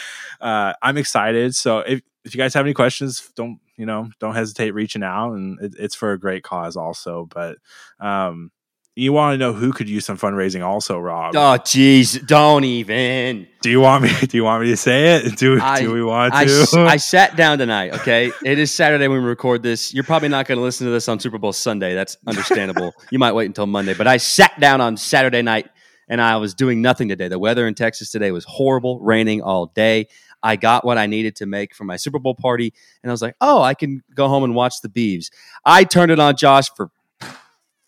[0.41, 1.55] uh, I'm excited.
[1.55, 5.33] So if if you guys have any questions, don't you know, don't hesitate reaching out,
[5.33, 7.27] and it, it's for a great cause also.
[7.33, 7.59] But
[8.01, 8.51] um,
[8.95, 11.35] you want to know who could use some fundraising also, Rob?
[11.35, 13.49] Oh, jeez, don't even.
[13.63, 14.11] Do you want me?
[14.21, 15.37] Do you want me to say it?
[15.39, 16.67] Do, I, do we want I, to?
[16.75, 17.95] I, I sat down tonight.
[17.95, 19.95] Okay, it is Saturday when we record this.
[19.95, 21.95] You're probably not going to listen to this on Super Bowl Sunday.
[21.95, 22.93] That's understandable.
[23.11, 23.95] you might wait until Monday.
[23.95, 25.71] But I sat down on Saturday night
[26.09, 27.29] and I was doing nothing today.
[27.29, 30.09] The weather in Texas today was horrible, raining all day.
[30.43, 33.23] I got what I needed to make for my Super Bowl party, and I was
[33.23, 35.31] like, "Oh, I can go home and watch the Beavs."
[35.65, 36.91] I turned it on Josh for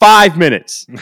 [0.01, 0.87] five minutes.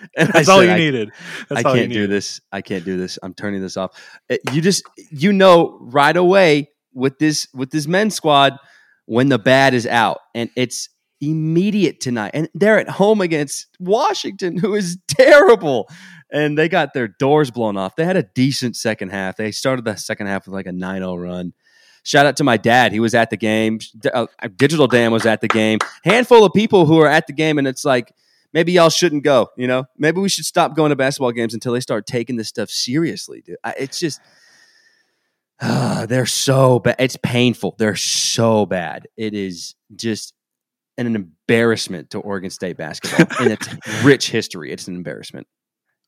[0.16, 1.10] and That's all you needed.
[1.48, 2.40] That's I can't do this.
[2.52, 3.18] I can't do this.
[3.22, 3.92] I'm turning this off.
[4.30, 8.58] Uh, you just you know right away with this with this men's squad
[9.06, 10.88] when the bad is out, and it's
[11.20, 12.32] immediate tonight.
[12.34, 15.88] And they're at home against Washington, who is terrible
[16.30, 17.96] and they got their doors blown off.
[17.96, 19.36] They had a decent second half.
[19.36, 21.52] They started the second half with like a 9 0 run.
[22.02, 22.92] Shout out to my dad.
[22.92, 23.80] He was at the game.
[24.12, 25.78] Uh, Digital Dan was at the game.
[26.04, 28.12] Handful of people who are at the game, and it's like,
[28.52, 29.48] maybe y'all shouldn't go.
[29.56, 32.48] You know, maybe we should stop going to basketball games until they start taking this
[32.48, 33.56] stuff seriously, dude.
[33.78, 34.20] It's just,
[35.60, 36.96] uh, they're so bad.
[36.98, 37.74] It's painful.
[37.78, 39.08] They're so bad.
[39.16, 40.32] It is just
[40.96, 43.68] an embarrassment to Oregon State basketball in its
[44.04, 44.72] rich history.
[44.72, 45.46] It's an embarrassment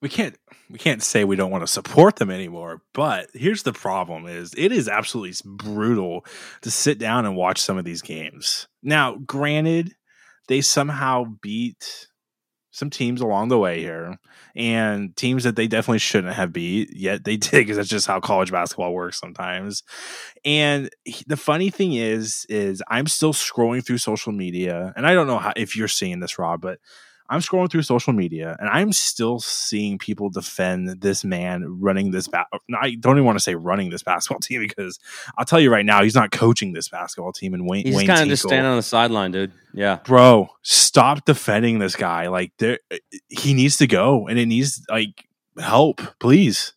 [0.02, 0.36] we can't
[0.70, 4.54] we can't say we don't want to support them anymore but here's the problem is
[4.56, 6.24] it is absolutely brutal
[6.62, 8.68] to sit down and watch some of these games.
[8.82, 9.94] Now granted
[10.48, 12.08] they somehow beat
[12.72, 14.16] some teams along the way here
[14.54, 18.20] and teams that they definitely shouldn't have beat yet they did because that's just how
[18.20, 19.82] college basketball works sometimes.
[20.44, 20.88] And
[21.26, 25.38] the funny thing is is i'm still scrolling through social media and i don't know
[25.38, 26.78] how if you're seeing this rob but
[27.30, 32.26] I'm scrolling through social media and I'm still seeing people defend this man running this.
[32.26, 32.46] Ba-
[32.78, 34.98] I don't even want to say running this basketball team because
[35.38, 37.54] I'll tell you right now, he's not coaching this basketball team.
[37.54, 39.52] And Wayne, He's Wayne kind of just standing on the sideline, dude.
[39.72, 40.00] Yeah.
[40.04, 42.26] bro, stop defending this guy.
[42.26, 42.80] Like, there,
[43.28, 45.26] he needs to go, and it needs like
[45.58, 46.72] help, please.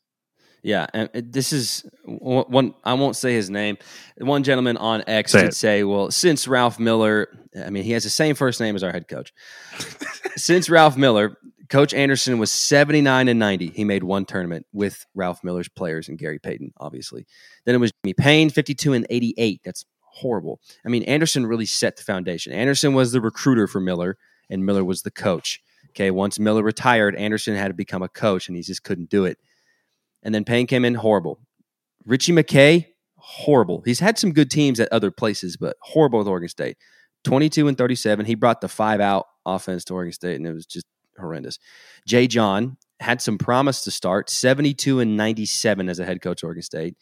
[0.63, 2.45] Yeah, and uh, this is one.
[2.47, 3.78] one- I won't say his name.
[4.17, 5.56] One gentleman on X Say did it.
[5.56, 8.91] say, "Well, since Ralph Miller, I mean, he has the same first name as our
[8.91, 9.34] head coach.
[10.36, 11.38] since Ralph Miller,
[11.69, 13.67] Coach Anderson was seventy nine and ninety.
[13.69, 17.26] He made one tournament with Ralph Miller's players and Gary Payton, obviously.
[17.65, 19.62] Then it was Jimmy Payne, fifty two and eighty eight.
[19.65, 20.62] That's horrible.
[20.86, 22.54] I mean, Anderson really set the foundation.
[22.54, 24.17] Anderson was the recruiter for Miller,
[24.49, 25.62] and Miller was the coach.
[25.89, 29.26] Okay, once Miller retired, Anderson had to become a coach, and he just couldn't do
[29.26, 29.38] it.
[30.24, 31.40] And then Payne came in horrible.
[32.06, 33.82] Ritchie McKay, horrible.
[33.86, 36.78] He's had some good teams at other places, but horrible with Oregon State.
[37.24, 38.26] 22 and 37.
[38.26, 40.86] He brought the five out offense to Oregon State, and it was just
[41.18, 41.60] horrendous.
[42.08, 46.64] Jay John had some promise to start, 72 and 97 as a head coach Oregon
[46.64, 46.96] State.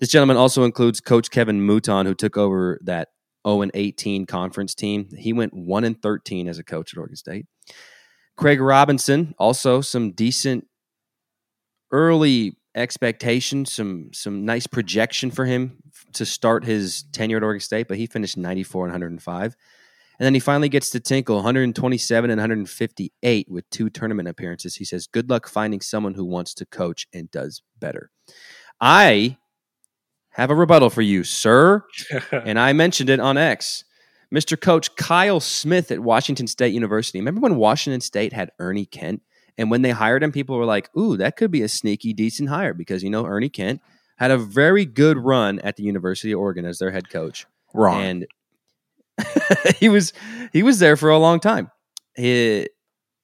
[0.00, 3.08] This gentleman also includes Coach Kevin Mouton, who took over that
[3.46, 5.08] 0 and 18 conference team.
[5.16, 7.46] He went 1 and 13 as a coach at Oregon State.
[8.36, 10.66] Craig Robinson, also some decent
[11.92, 15.78] early expectation, some some nice projection for him
[16.14, 19.56] to start his tenure at Oregon State, but he finished 94 and 105.
[20.18, 24.76] And then he finally gets to Tinkle, 127 and 158 with two tournament appearances.
[24.76, 28.10] He says, Good luck finding someone who wants to coach and does better.
[28.80, 29.38] I
[30.30, 31.84] have a rebuttal for you, sir.
[32.32, 33.84] and I mentioned it on X.
[34.32, 34.58] Mr.
[34.58, 37.18] Coach Kyle Smith at Washington State University.
[37.18, 39.22] Remember when Washington State had Ernie Kent?
[39.58, 42.48] And when they hired him, people were like, ooh, that could be a sneaky, decent
[42.48, 43.80] hire because, you know, Ernie Kent
[44.16, 47.46] had a very good run at the University of Oregon as their head coach.
[47.74, 48.00] Wrong.
[48.02, 48.26] And
[49.78, 50.12] he was
[50.52, 51.70] he was there for a long time.
[52.16, 52.68] He,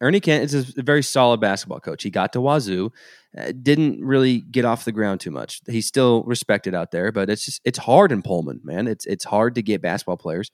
[0.01, 2.03] Ernie Kent is a very solid basketball coach.
[2.03, 2.91] He got to Wazoo,
[3.37, 5.61] uh, didn't really get off the ground too much.
[5.67, 8.87] He's still respected out there, but it's just it's hard in Pullman, man.
[8.87, 10.51] It's it's hard to get basketball players,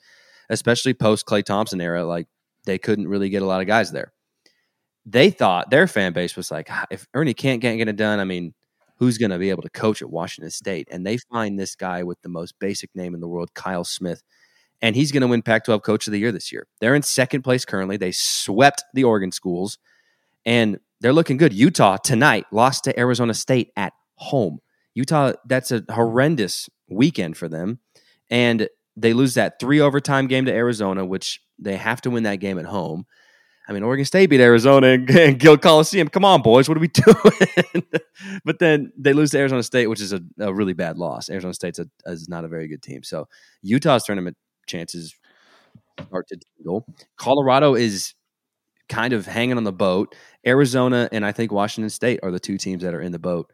[0.49, 2.05] especially post Klay Thompson era.
[2.05, 2.27] Like
[2.65, 4.13] they couldn't really get a lot of guys there.
[5.07, 8.25] They thought their fan base was like, "Ah, if Ernie can't get it done, I
[8.25, 8.55] mean,
[8.99, 10.89] who's going to be able to coach at Washington State?
[10.91, 14.23] And they find this guy with the most basic name in the world, Kyle Smith,
[14.81, 16.67] and he's going to win Pac 12 Coach of the Year this year.
[16.81, 17.97] They're in second place currently.
[17.97, 19.79] They swept the Oregon schools,
[20.47, 21.53] and they're looking good.
[21.53, 24.61] Utah tonight lost to Arizona State at home.
[24.95, 27.81] Utah, that's a horrendous weekend for them.
[28.31, 32.37] And they lose that three overtime game to Arizona, which they have to win that
[32.37, 33.07] game at home.
[33.67, 36.09] I mean, Oregon State beat Arizona and, and Gill Coliseum.
[36.09, 36.89] Come on, boys, what are we
[37.73, 37.85] doing?
[38.45, 41.31] but then they lose to Arizona State, which is a, a really bad loss.
[41.31, 43.03] Arizona State's a, is not a very good team.
[43.03, 43.27] So
[43.63, 45.15] Utah's tournament chances
[46.13, 46.87] are to dwindle.
[47.17, 48.15] Colorado is
[48.89, 50.15] kind of hanging on the boat.
[50.47, 53.51] Arizona and I think Washington State are the two teams that are in the boat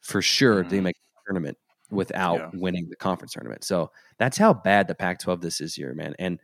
[0.00, 0.82] for sure to Mhm.
[0.82, 1.56] make the tournament
[1.90, 2.50] without Yeah.
[2.52, 3.64] winning the conference tournament.
[3.64, 6.14] So that's how bad the Pac-12 this is year, man.
[6.18, 6.38] And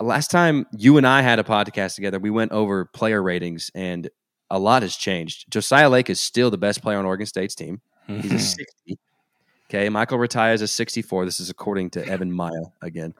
[0.00, 4.10] last time you and I had a podcast together, we went over player ratings, and
[4.50, 5.50] a lot has changed.
[5.50, 7.80] Josiah Lake is still the best player on Oregon State's team.
[8.06, 8.98] He's a 60.
[9.70, 11.24] Okay, Michael Rataj is a 64.
[11.24, 13.14] This is according to EvanMiya again.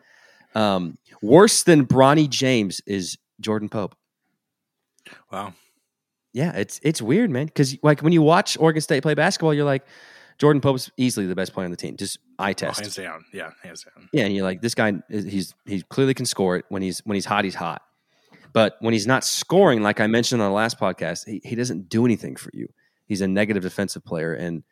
[0.54, 3.96] Um, worse than Bronny James is Jordan Pope.
[5.32, 5.54] wow.
[6.32, 7.46] Yeah, it's it's weird, man.
[7.46, 9.86] Because like when you watch Oregon State play basketball, you're like,
[10.38, 11.96] Jordan Pope's easily the best player on the team.
[11.96, 12.80] Just eye Oh, test.
[12.80, 13.24] hands down.
[13.32, 14.08] Yeah, hands down.
[14.12, 17.14] Yeah, and you're like, this guy, he's he clearly can score it when he's when
[17.14, 17.82] he's hot, he's hot.
[18.52, 21.88] But when he's not scoring, like I mentioned on the last podcast, he, he doesn't
[21.88, 22.68] do anything for you.
[23.06, 24.62] He's a negative defensive player, and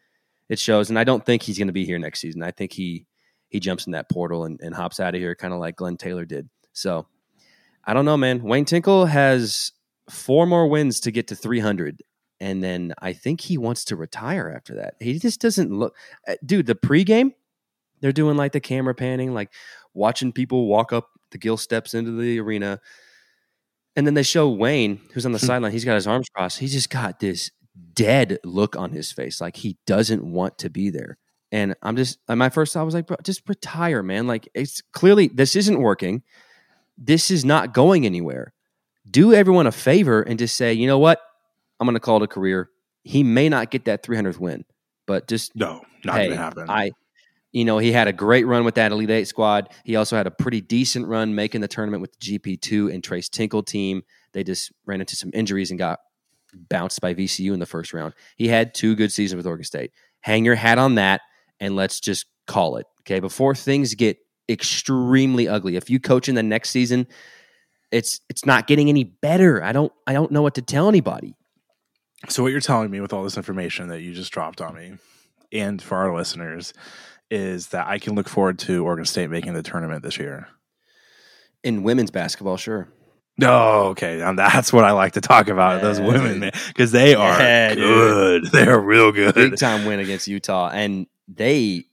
[0.48, 0.88] it shows.
[0.88, 2.42] And I don't think he's going to be here next season.
[2.42, 3.06] I think he
[3.48, 5.96] he jumps in that portal and, and hops out of here, kind of like Glenn
[5.96, 6.48] Taylor did.
[6.72, 7.06] So
[7.84, 8.42] I don't know, man.
[8.42, 9.72] Wayne Tinkle has
[10.08, 12.02] four more wins to get to 300.
[12.42, 14.96] And then I think he wants to retire after that.
[14.98, 15.94] He just doesn't look,
[16.26, 16.66] uh, dude.
[16.66, 17.34] The pregame,
[18.00, 19.52] they're doing like the camera panning, like
[19.94, 22.80] watching people walk up the gill steps into the arena.
[23.94, 25.70] And then they show Wayne, who's on the sideline.
[25.70, 26.58] He's got his arms crossed.
[26.58, 27.52] He's just got this
[27.94, 31.18] dead look on his face, like he doesn't want to be there.
[31.52, 34.26] And I'm just, my first thought was like, bro, just retire, man.
[34.26, 36.24] Like it's clearly this isn't working.
[36.98, 38.52] This is not going anywhere.
[39.08, 41.20] Do everyone a favor and just say, you know what?
[41.82, 42.70] I'm going to call it a career.
[43.02, 44.64] He may not get that 300th win,
[45.04, 46.70] but just No, not hey, gonna happen.
[46.70, 46.92] I,
[47.50, 49.68] you know, he had a great run with that Elite Eight squad.
[49.84, 53.28] He also had a pretty decent run making the tournament with the GP2 and Tres
[53.28, 54.02] Tinkle team.
[54.32, 55.98] They just ran into some injuries and got
[56.54, 58.14] bounced by VCU in the first round.
[58.36, 59.90] He had two good seasons with Oregon State.
[60.20, 61.22] Hang your hat on that
[61.58, 62.86] and let's just call it.
[63.00, 63.18] Okay.
[63.18, 64.18] Before things get
[64.48, 65.74] extremely ugly.
[65.74, 67.08] If you coach in the next season
[67.92, 69.62] it's it's not getting any better.
[69.62, 71.36] I don't I don't know what to tell anybody.
[72.28, 74.94] So what you're telling me with all this information that you just dropped on me,
[75.52, 76.72] and for our listeners,
[77.30, 80.48] is that I can look forward to Oregon State making the tournament this year.
[81.64, 82.88] In women's basketball, sure.
[83.40, 84.20] Oh, okay.
[84.20, 85.76] And that's what I like to talk about.
[85.76, 88.44] Yeah, those women, because they are Yeah, good.
[88.52, 89.34] They are real good.
[89.34, 91.84] Big time win against Utah, and they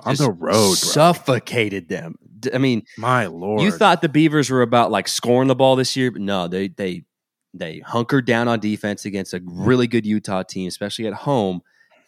[0.00, 0.38] on the road.
[0.40, 0.74] Bro.
[0.74, 2.16] suffocated them.
[2.52, 5.94] I mean, My lord, you thought the Beavers were about like scoring the ball this
[5.96, 7.04] year, but no, they they
[7.52, 11.62] they hunkered down on defense against a really good Utah team, especially at home,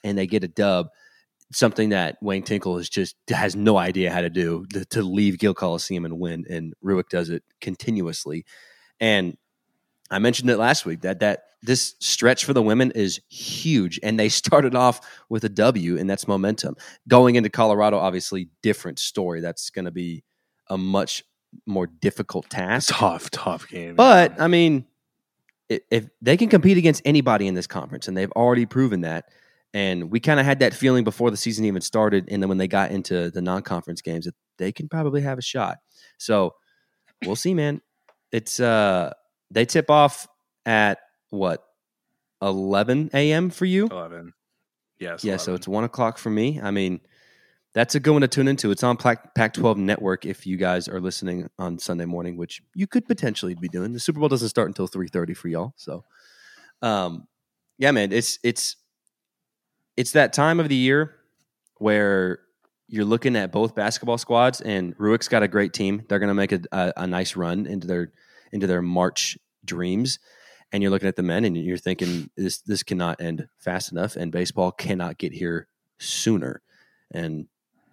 [0.04, 0.88] and they get a dub.
[1.52, 5.38] Something that Wayne Tinkle is just has no idea how to do to, to leave
[5.38, 8.46] Gill Coliseum and win, and Rueck does it continuously.
[9.00, 9.36] And
[10.10, 14.18] I mentioned it last week that that this stretch for the women is huge, and
[14.18, 16.76] they started off with a W, and that's momentum.
[17.08, 19.40] Going into Colorado, obviously, different story.
[19.40, 20.24] That's going to be
[20.68, 21.24] a much
[21.66, 22.94] more difficult task.
[22.94, 23.94] tough, tough game.
[23.94, 24.86] But I mean,
[25.90, 29.26] if they can compete against anybody in this conference, and they've already proven that,
[29.74, 32.58] and we kind of had that feeling before the season even started, and then when
[32.58, 35.78] they got into the non-conference games, that they can probably have a shot.
[36.18, 36.54] So
[37.24, 37.80] we'll see, man.
[38.30, 39.12] It's uh,
[39.50, 40.26] they tip off
[40.66, 40.98] at
[41.30, 41.64] what
[42.40, 43.50] 11 a.m.
[43.50, 43.86] for you.
[43.88, 44.32] eleven.
[44.98, 45.24] Yes.
[45.24, 46.60] Yeah, so it's one o'clock for me.
[46.62, 47.00] I mean,
[47.74, 48.70] that's a good one to tune into.
[48.70, 52.86] It's on Pac 12 Network if you guys are listening on Sunday morning, which you
[52.86, 53.92] could potentially be doing.
[53.92, 55.72] The Super Bowl doesn't start until 3.30 for y'all.
[55.76, 56.04] So,
[56.82, 57.26] um,
[57.78, 58.76] yeah, man, it's it's
[59.96, 61.16] it's that time of the year
[61.78, 62.40] where
[62.88, 66.04] you're looking at both basketball squads, and Rueck's got a great team.
[66.08, 68.12] They're going to make a, a, a nice run into their
[68.52, 70.18] into their March dreams.
[70.74, 74.16] And you're looking at the men, and you're thinking this this cannot end fast enough,
[74.16, 75.68] and baseball cannot get here
[75.98, 76.62] sooner.
[77.10, 77.46] And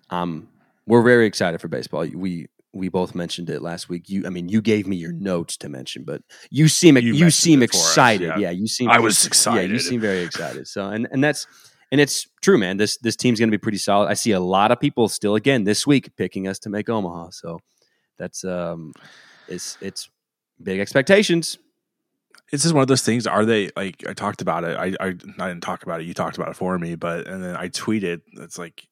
[0.09, 0.47] um,
[0.85, 2.07] we're very excited for baseball.
[2.13, 4.09] We we both mentioned it last week.
[4.09, 7.31] You, I mean, you gave me your notes to mention, but you seem You you,
[7.31, 8.27] seem it for us, excited.
[8.27, 8.37] yeah.
[8.37, 8.49] yeah.
[8.51, 8.89] you seem.
[8.89, 9.69] I was excited.
[9.69, 10.67] Yeah, you seem very excited.
[10.67, 11.47] So, and and that's
[11.91, 12.77] and it's true, man.
[12.77, 14.07] This this team's going to be pretty solid.
[14.07, 17.31] I see a lot of people still again this week picking us to make Omaha.
[17.31, 17.59] So
[18.17, 18.93] that's um,
[19.47, 20.09] it's it's
[20.61, 21.57] big expectations.
[22.51, 23.25] it's just one of those things.
[23.25, 24.77] Are they like I talked about it?
[24.77, 25.07] I, I
[25.39, 26.05] I didn't talk about it.
[26.05, 28.21] You talked about it for me, but and then I tweeted.
[28.33, 28.87] It's like,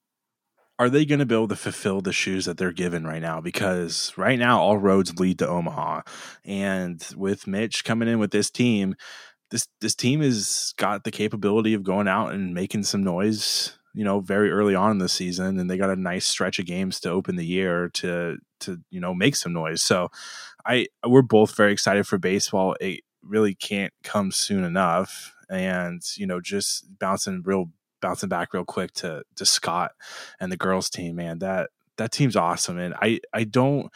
[0.80, 3.42] are they going to be able to fulfill the shoes that they're given right now?
[3.42, 6.02] Because right now all roads lead to Omaha,
[6.46, 8.96] and with Mitch coming in with this team,
[9.52, 13.78] this this team has got the capability of going out and making some noise.
[13.94, 16.68] You know, very early on in the season, and they got a nice stretch of
[16.68, 19.82] games to open the year to to you know make some noise.
[19.82, 20.10] So,
[20.66, 22.76] I we're both very excited for baseball.
[22.80, 25.34] It really can't come soon enough.
[25.50, 27.72] And you know, just bouncing real
[28.08, 29.92] bouncing back real quick to to Scott
[30.40, 32.78] and the girls team, man, that that team's awesome.
[32.78, 33.92] And I I don't.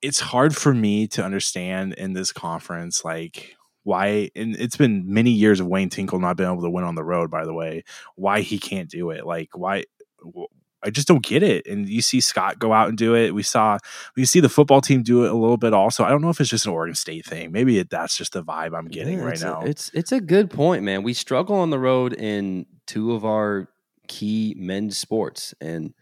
[0.00, 4.30] It's hard for me to understand in this conference, like why.
[4.34, 7.04] And it's been many years of Wayne Tinkle not being able to win on the
[7.04, 7.30] road.
[7.30, 7.84] By the way,
[8.16, 9.26] why he can't do it?
[9.26, 9.84] Like why?
[10.82, 11.66] I just don't get it.
[11.66, 13.34] And you see Scott go out and do it.
[13.34, 13.78] We saw
[14.16, 16.04] we see the football team do it a little bit also.
[16.04, 17.52] I don't know if it's just an Oregon State thing.
[17.52, 19.60] Maybe it, that's just the vibe I'm getting Yeah, right now.
[19.60, 21.02] A, it's it's a good point, man.
[21.02, 23.68] We struggle on the road in two of our
[24.08, 25.94] key men's sports, and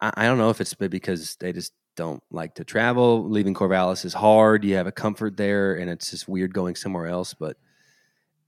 [0.00, 3.28] I, I don't know if it's because they just don't like to travel.
[3.28, 4.64] Leaving Corvallis is hard.
[4.64, 7.32] You have a comfort there, and it's just weird going somewhere else.
[7.32, 7.56] But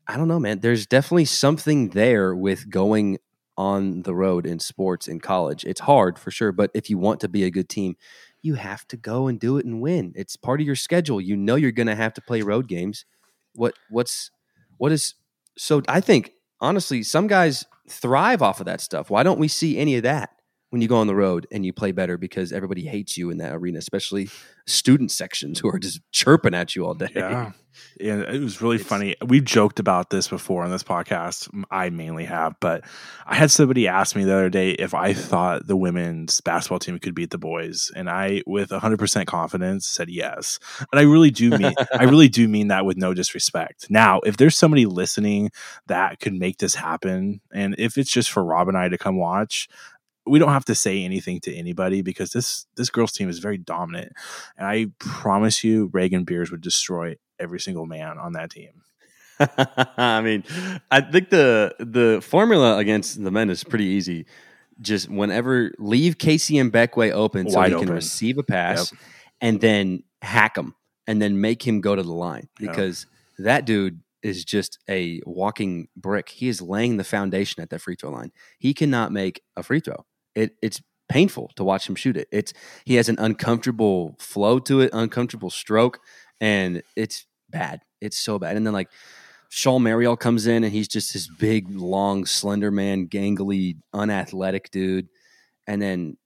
[0.08, 0.58] I don't know, man.
[0.58, 3.18] There's definitely something there with going
[3.56, 5.64] on the road in sports in college.
[5.64, 7.94] It's hard for sure, but if you want to be a good team,
[8.42, 10.12] you have to go and do it and win.
[10.16, 11.20] It's part of your schedule.
[11.20, 13.04] You know you're going to have to play road games.
[13.54, 14.30] What what's
[14.78, 15.14] what is
[15.58, 19.10] so I think honestly some guys thrive off of that stuff.
[19.10, 20.30] Why don't we see any of that
[20.70, 23.38] when you go on the road and you play better because everybody hates you in
[23.38, 24.28] that arena, especially
[24.66, 27.08] student sections who are just chirping at you all day.
[27.14, 27.52] yeah.
[28.00, 29.14] And it was really It's- funny.
[29.24, 31.48] We've joked about this before on this podcast.
[31.70, 32.84] I mainly have, but
[33.24, 36.98] I had somebody ask me the other day if I thought the women's basketball team
[36.98, 40.58] could beat the boys, and I, with 100% confidence, said yes.
[40.92, 43.86] And I really do mean, I really do mean that with no disrespect.
[43.88, 45.50] Now, if there's somebody listening
[45.86, 49.16] that could make this happen, and if it's just for Rob and I to come
[49.16, 49.68] watch,
[50.30, 53.58] we don't have to say anything to anybody because this this girls team is very
[53.58, 54.12] dominant,
[54.56, 58.82] and I promise you, Raegan Beers would destroy every single man on that team.
[59.96, 60.44] I mean,
[60.90, 64.26] I think the the formula against the men is pretty easy.
[64.80, 68.92] Just whenever leave KC Ibekwe open so Wide he can receive a pass,
[69.40, 70.76] and then hack him,
[71.08, 73.06] and then make him go to the line because
[73.38, 76.28] that dude is just a walking brick.
[76.28, 78.30] He is laying the foundation at that free throw line.
[78.58, 80.04] He cannot make a free throw.
[80.34, 82.28] It, it's painful to watch him shoot it.
[82.30, 82.52] It's
[82.84, 86.00] he has an uncomfortable flow to it, uncomfortable stroke,
[86.40, 87.82] and it's bad.
[88.00, 88.56] It's so bad.
[88.56, 88.90] And then like
[89.50, 95.08] Chol Marial comes in and he's just this big, long, slender man, gangly, unathletic dude.
[95.66, 96.16] And then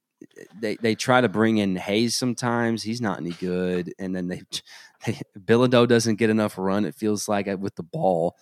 [0.60, 2.82] they they try to bring in Hayes sometimes.
[2.82, 3.92] He's not any good.
[3.98, 4.42] And then they,
[5.06, 6.84] they Bilodeau doesn't get enough run.
[6.84, 8.36] It feels like with the ball.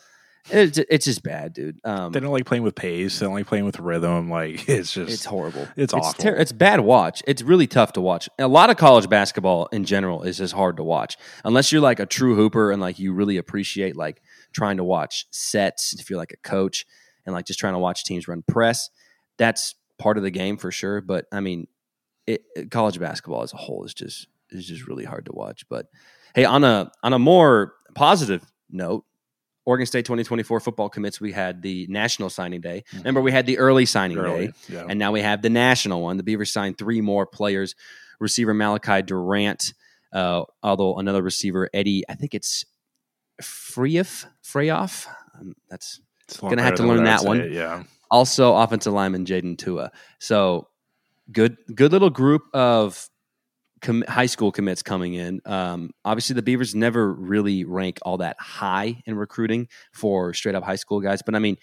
[0.51, 1.79] It's, it's just bad, dude.
[1.85, 3.19] Um, they don't like playing with pace.
[3.19, 4.29] They don't like playing with rhythm.
[4.29, 5.69] Like it's just it's horrible.
[5.77, 6.25] It's, awful.
[6.25, 7.23] Ter- it's bad watch.
[7.27, 8.29] It's really tough to watch.
[8.39, 12.01] A lot of college basketball in general is just hard to watch unless you're like
[12.01, 14.21] a true hooper and like you really appreciate like
[14.53, 15.95] trying to watch sets.
[15.95, 16.87] If you're like a coach
[17.25, 18.91] and like just trying to watch teams run press,
[19.39, 21.01] that's part of the game for sure.
[21.01, 21.69] But I mean,
[22.27, 25.69] it, college basketball as a whole is just is just really hard to watch.
[25.69, 25.87] But
[26.35, 29.05] hey, on a on a more positive note,
[29.65, 32.85] Oregon State 2024 football commits, we had the national signing day.
[32.89, 32.99] Mm-hmm.
[32.99, 34.87] Remember, we had the early signing early, day, yeah.
[34.89, 36.17] and now we have the national one.
[36.17, 37.75] The Beavers signed three more players
[38.23, 39.75] receiver Malachi Durant,
[40.13, 42.65] uh, although another receiver, Eddie, I think it's
[43.43, 44.27] Freyoff.
[44.43, 45.07] Freyoff.
[45.39, 46.01] Um, that's
[46.41, 47.41] going to have to learn that one.
[47.41, 47.83] It, yeah.
[48.11, 49.91] Also, offensive lineman Jaden Tua.
[50.19, 50.69] So
[51.31, 53.09] good, good little group of
[53.83, 55.41] com- high school commits coming in.
[55.45, 60.65] Um, obviously, the Beavers never really rank all that high in recruiting for straight up
[60.65, 61.23] high school guys.
[61.23, 61.57] But I mean,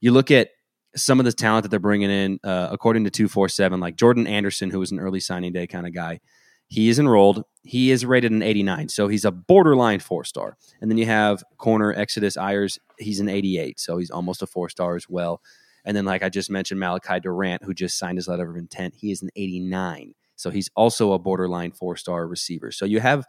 [0.00, 0.50] you look at
[0.96, 4.70] some of the talent that they're bringing in, uh, according to 247, like Jordan Anderson,
[4.70, 6.20] who was an early signing day kind of guy.
[6.66, 7.44] He is enrolled.
[7.62, 10.56] He is rated an 89, so he's a borderline four star.
[10.80, 12.78] And then you have corner Exodus Ayers.
[12.98, 15.42] He's an 88, so he's almost a four star as well.
[15.84, 18.94] And then, like I just mentioned, Malachi Durant, who just signed his letter of intent,
[18.96, 20.14] he is an 89.
[20.40, 22.72] So he's also a borderline four star receiver.
[22.72, 23.26] So you have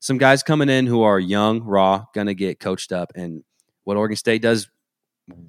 [0.00, 3.12] some guys coming in who are young, raw, going to get coached up.
[3.14, 3.42] And
[3.84, 4.68] what Oregon State does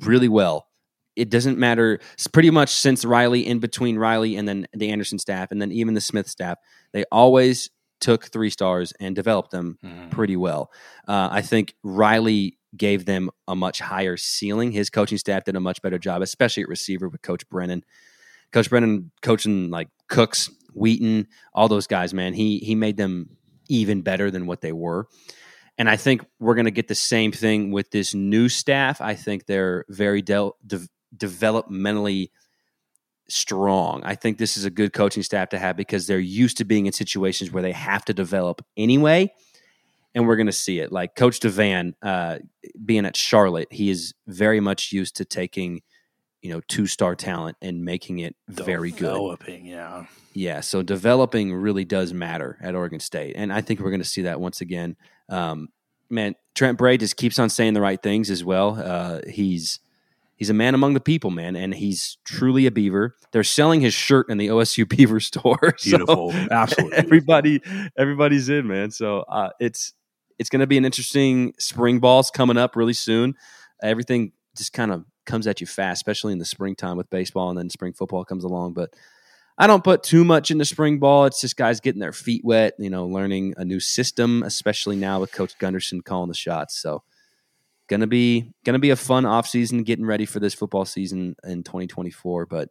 [0.02, 0.68] really well,
[1.16, 2.00] it doesn't matter.
[2.14, 5.72] It's pretty much since Riley, in between Riley and then the Anderson staff, and then
[5.72, 6.58] even the Smith staff,
[6.94, 10.10] they always took three stars and developed them mm.
[10.12, 10.72] pretty well.
[11.08, 14.72] Uh, I think Riley gave them a much higher ceiling.
[14.72, 17.84] His coaching staff did a much better job, especially at receiver with Coach Brennan.
[18.52, 22.34] Coach Brennan coaching like Cooks, Wheaton, all those guys, man.
[22.34, 23.38] He he made them
[23.70, 25.08] even better than what they were.
[25.78, 29.00] And I think we're going to get the same thing with this new staff.
[29.00, 32.32] I think they're very de- de- developmentally
[33.30, 34.02] strong.
[34.04, 36.86] I think this is a good coaching staff to have because they're used to being
[36.86, 39.32] in situations where they have to develop anyway.
[40.14, 40.92] And we're going to see it.
[40.92, 42.40] Like Coach Devan, uh,
[42.84, 45.82] being at Charlotte, he is very much used to taking
[46.42, 49.00] you know two star talent and making it very good.
[49.00, 50.62] Developing, yeah, yeah.
[50.62, 54.24] So developing really does matter at Oregon State, and I think we're going to see
[54.24, 54.96] that once again.
[55.30, 55.70] Um,
[56.10, 58.80] man, Trent Bray just keeps on saying the right things as well.
[58.82, 59.80] Uh, he's
[60.36, 63.16] he's a man among the people, man, and he's truly a Beaver.
[63.32, 65.76] They're selling his shirt in the OSU Beaver store.
[65.84, 66.98] Beautiful, so absolutely.
[66.98, 67.62] Everybody,
[67.98, 68.92] everybody's in, man.
[68.92, 69.94] So uh, it's
[70.40, 73.36] it's going to be an interesting spring balls coming up really soon.
[73.84, 77.58] Everything just kind of comes at you fast, especially in the springtime with baseball, and
[77.58, 78.74] then spring football comes along.
[78.74, 78.94] But
[79.58, 81.26] I don't put too much into spring ball.
[81.26, 85.20] It's just guys getting their feet wet, you know, learning a new system, especially now
[85.20, 86.82] with Coach Gunderson calling the shots.
[86.82, 87.04] So
[87.88, 91.64] gonna be gonna be a fun off season, getting ready for this football season in
[91.64, 92.46] 2024.
[92.46, 92.70] But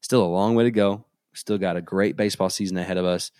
[0.00, 1.04] still a long way to go.
[1.32, 3.30] Still got a great baseball season ahead of us.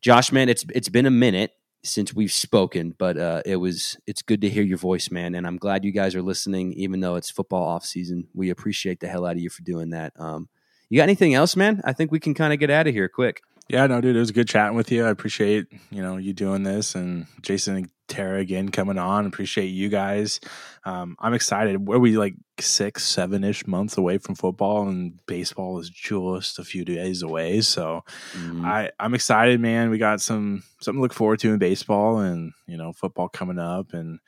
[0.00, 1.52] Josh, man, it's it's been a minute
[1.82, 5.46] since we've spoken, but uh, it was it's good to hear your voice, man, and
[5.46, 8.28] I'm glad you guys are listening, even though it's football off season.
[8.34, 10.12] We appreciate the hell out of you for doing that.
[10.16, 10.48] Um,
[10.88, 11.80] you got anything else, man?
[11.84, 13.42] I think we can kind of get out of here quick.
[13.70, 15.06] Yeah, no, dude, it was good chatting with you.
[15.06, 19.26] I appreciate you know you doing this, and Jason and Tara again coming on.
[19.26, 20.40] Appreciate you guys.
[20.84, 21.76] Um, I'm excited.
[21.76, 26.64] Are we like six, seven ish months away from football, and baseball is just a
[26.64, 27.60] few days away.
[27.60, 28.02] So
[28.32, 28.66] mm-hmm.
[28.66, 29.90] I I'm excited, man.
[29.90, 33.60] We got some something to look forward to in baseball, and you know football coming
[33.60, 34.18] up, and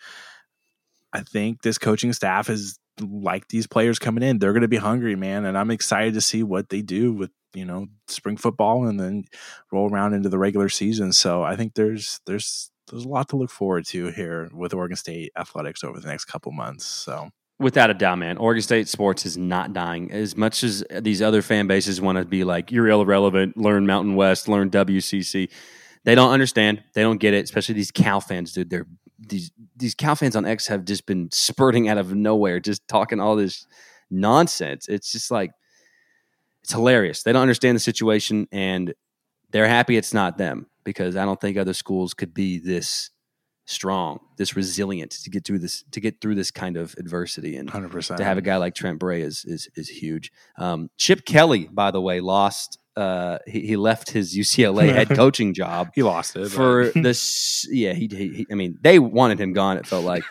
[1.13, 4.39] I think this coaching staff is like these players coming in.
[4.39, 7.31] They're going to be hungry, man, and I'm excited to see what they do with
[7.55, 9.25] you know spring football and then
[9.71, 11.13] roll around into the regular season.
[11.13, 14.97] So I think there's there's there's a lot to look forward to here with Oregon
[14.97, 16.85] State athletics over the next couple months.
[16.85, 17.31] So
[17.63, 18.39] Without a doubt, man.
[18.39, 20.11] Oregon State sports is not dying.
[20.11, 24.17] As much as these other fan bases want to be like, you're irrelevant, learn Mountain
[24.17, 25.49] West, learn WCC.
[26.05, 26.83] They don't understand.
[26.95, 28.69] They don't get it, especially these Cal fans, dude.
[28.69, 28.89] They're
[29.29, 33.21] these these Cal fans on X have just been spurting out of nowhere, just talking
[33.21, 33.67] all this
[34.11, 34.89] nonsense.
[34.89, 35.53] It's just like
[36.63, 37.23] it's hilarious.
[37.23, 38.95] They don't understand the situation and
[39.51, 43.11] they're happy it's not them because I don't think other schools could be this
[43.67, 47.57] strong, this resilient to get through this to get through this kind of adversity.
[47.57, 48.17] And 100%.
[48.17, 50.33] to have a guy like Trent Bray is is is huge.
[50.57, 55.55] Um, Chip Kelly, by the way, lost uh, he, he left his UCLA head coaching
[55.55, 57.67] job He lost it for but- this.
[57.71, 58.47] Yeah, he, he.
[58.51, 59.77] I mean, they wanted him gone.
[59.79, 60.25] It felt like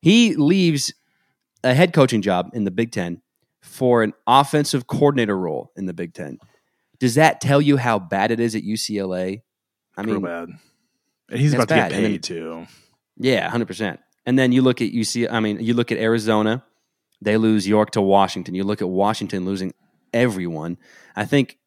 [0.00, 0.92] he leaves
[1.64, 3.20] a head coaching job in the Big Ten
[3.60, 6.38] for an offensive coordinator role in the Big Ten.
[6.98, 9.42] Does that tell you how bad it is at UCLA?
[9.96, 10.48] I real mean, bad.
[11.30, 11.92] And he's about to get bad.
[11.92, 12.66] Then- paid too.
[13.18, 14.00] yeah, hundred percent.
[14.24, 15.28] And then you look at UC.
[15.30, 16.64] I mean, you look at Arizona.
[17.20, 18.54] They lose York to Washington.
[18.54, 19.74] You look at Washington losing
[20.12, 20.78] everyone.
[21.14, 21.58] I think.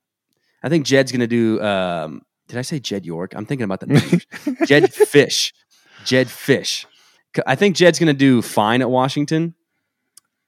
[0.63, 1.61] I think Jed's going to do.
[1.61, 3.33] Um, did I say Jed York?
[3.35, 4.25] I'm thinking about the names.
[4.67, 5.53] Jedd Fisch.
[6.03, 6.85] Jedd Fisch.
[7.45, 9.55] I think Jed's going to do fine at Washington.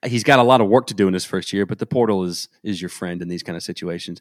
[0.04, 2.24] He's got a lot of work to do in his first year, but the portal
[2.24, 4.20] is is your friend in these kind of situations.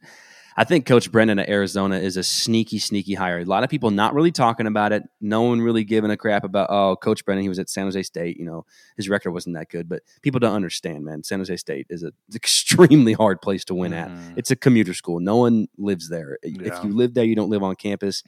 [0.57, 3.39] I think Coach Brennan at Arizona is a sneaky, sneaky hire.
[3.39, 5.03] A lot of people not really talking about it.
[5.21, 8.03] No one really giving a crap about, oh, Coach Brennan, he was at San Jose
[8.03, 8.37] State.
[8.37, 8.65] You know,
[8.97, 11.23] his record wasn't that good, but people don't understand, man.
[11.23, 14.09] San Jose State is an extremely hard place to win at.
[14.09, 14.33] Mhm.
[14.37, 15.19] It's a commuter school.
[15.19, 16.37] No one lives there.
[16.43, 16.77] Yeah.
[16.77, 18.23] If you live there, you don't live on campus.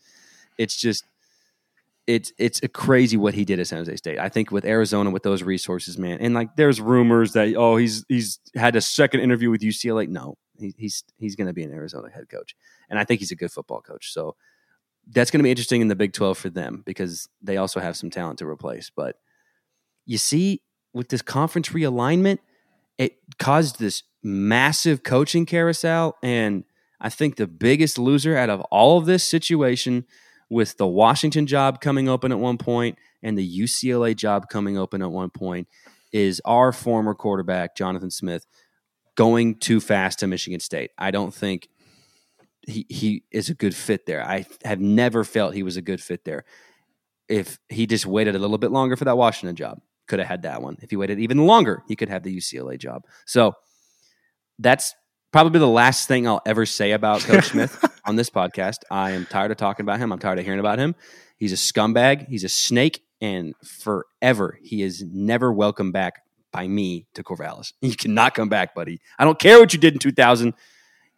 [0.57, 1.03] It's just,
[2.05, 4.19] it's it's a crazy what he did at San Jose State.
[4.19, 8.05] I think with Arizona with those resources, man, and like there's rumors that oh he's
[8.09, 10.09] he's had a second interview with UCLA.
[10.09, 12.55] No, he, he's he's going to be an Arizona head coach,
[12.89, 14.11] and I think he's a good football coach.
[14.11, 14.35] So
[15.07, 17.97] that's going to be interesting in the Big Twelve for them because they also have
[17.97, 18.91] some talent to replace.
[18.95, 19.17] But
[20.05, 20.61] you see,
[20.93, 22.39] with this conference realignment,
[22.97, 26.63] it caused this massive coaching carousel, and
[27.01, 30.05] I think the biggest loser out of all of this situation
[30.49, 35.01] with the Washington job coming open at one point and the UCLA job coming open
[35.01, 35.67] at one point
[36.11, 38.45] is our former quarterback, Jonathan Smith,
[39.15, 40.91] going too fast to Michigan State.
[40.97, 41.69] I don't think
[42.61, 44.25] he, he is a good fit there.
[44.25, 46.45] I have never felt he was a good fit there.
[47.27, 50.43] If he just waited a little bit longer for that Washington job, could have had
[50.43, 50.77] that one.
[50.81, 53.05] If he waited even longer, he could have the UCLA job.
[53.25, 53.53] So
[54.59, 54.93] that's
[55.31, 58.79] probably the last thing I'll ever say about Coach Smith on this podcast.
[58.91, 60.11] I am tired of talking about him.
[60.11, 60.95] I'm tired of hearing about him.
[61.37, 62.27] He's a scumbag.
[62.27, 66.21] He's a snake, and forever he is never welcome back
[66.53, 67.73] by me to Corvallis.
[67.81, 69.01] You cannot come back, buddy.
[69.19, 70.53] I don't care what you did in 2000.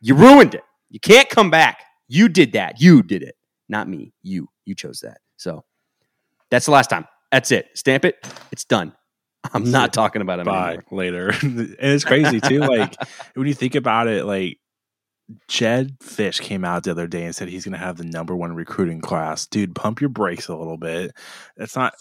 [0.02, 0.64] You ruined it.
[0.90, 1.84] You can't come back.
[2.08, 2.82] You did that.
[2.82, 3.36] You did it,
[3.70, 4.14] not me.
[4.24, 4.48] You.
[4.66, 5.20] You chose that.
[5.38, 5.64] So
[6.50, 7.06] that's the last time.
[7.32, 7.70] That's it.
[7.76, 8.16] Stamp it.
[8.52, 8.94] It's done.
[9.54, 10.84] I'm not talking about it Bye anymore.
[10.92, 11.30] later.
[11.42, 12.60] and it's crazy too.
[12.60, 12.96] Like
[13.36, 14.58] when you think about it, like
[15.48, 18.36] Jedd Fisch came out the other day and said he's going to have the number
[18.36, 19.48] one recruiting class.
[19.48, 21.12] Dude, pump your brakes a little bit.
[21.58, 21.94] That's not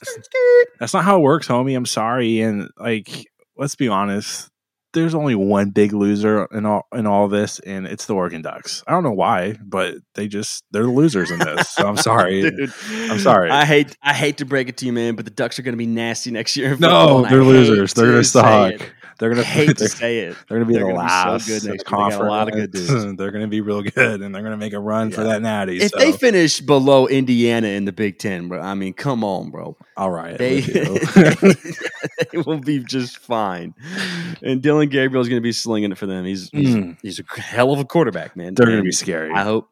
[0.78, 1.76] that's not how it works, homie.
[1.76, 2.40] I'm sorry.
[2.40, 4.50] And like, let's be honest.
[4.92, 8.84] There's only one big loser in all in all this, and it's the Oregon Ducks.
[8.86, 11.68] I don't know why, but they just they're the losers in this.
[11.70, 12.42] So I'm sorry.
[12.50, 12.72] Dude,
[13.10, 13.50] I'm sorry.
[13.50, 15.72] I hate I hate to break it to you, man, but the Ducks are going
[15.72, 16.70] to be nasty next year.
[16.70, 17.94] no, football, and I they're hate losers.
[17.94, 18.72] They're to going to suck.
[18.74, 18.92] it.
[19.18, 20.36] They're going to hate to say it.
[20.48, 21.62] They're going to be They're the gonna be so last good.
[21.62, 22.16] They conference.
[22.16, 22.88] got a lot of good dudes.
[23.16, 25.40] They're going to be real good, and they're going to make a run for that
[25.42, 25.78] natty.
[25.80, 29.50] If so, they finish below Indiana in the Big Ten, bro, I mean, come on,
[29.50, 29.76] bro.
[29.96, 30.60] all right, They,
[32.32, 33.74] they will be just fine.
[34.42, 36.24] And Dillon Gabriel is going to be slinging it for them.
[36.24, 36.96] He's he's, Mm.
[37.02, 38.54] he's a hell of a quarterback, man.
[38.54, 39.32] they're going to be scary.
[39.32, 39.68] I hope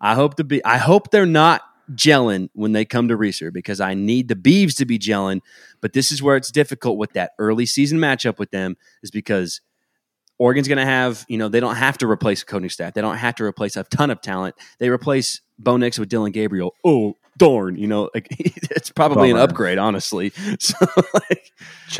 [0.00, 1.62] I hope to be I hope they're not
[1.92, 5.40] gelling when they come to Reser because I need the Beavs to be gelling.
[5.80, 9.60] But this is where it's difficult with that early season matchup with them, is because
[10.38, 12.94] Oregon's going to have, you know, they don't have to replace a coaching staff.
[12.94, 14.56] They don't have to replace a ton of talent.
[14.78, 16.74] They replace Bo Nix with Dillon Gabriel.
[16.84, 17.76] Oh, darn.
[17.76, 20.32] You know, like it's probably an upgrade, honestly.
[20.58, 20.74] So,
[21.14, 21.52] like,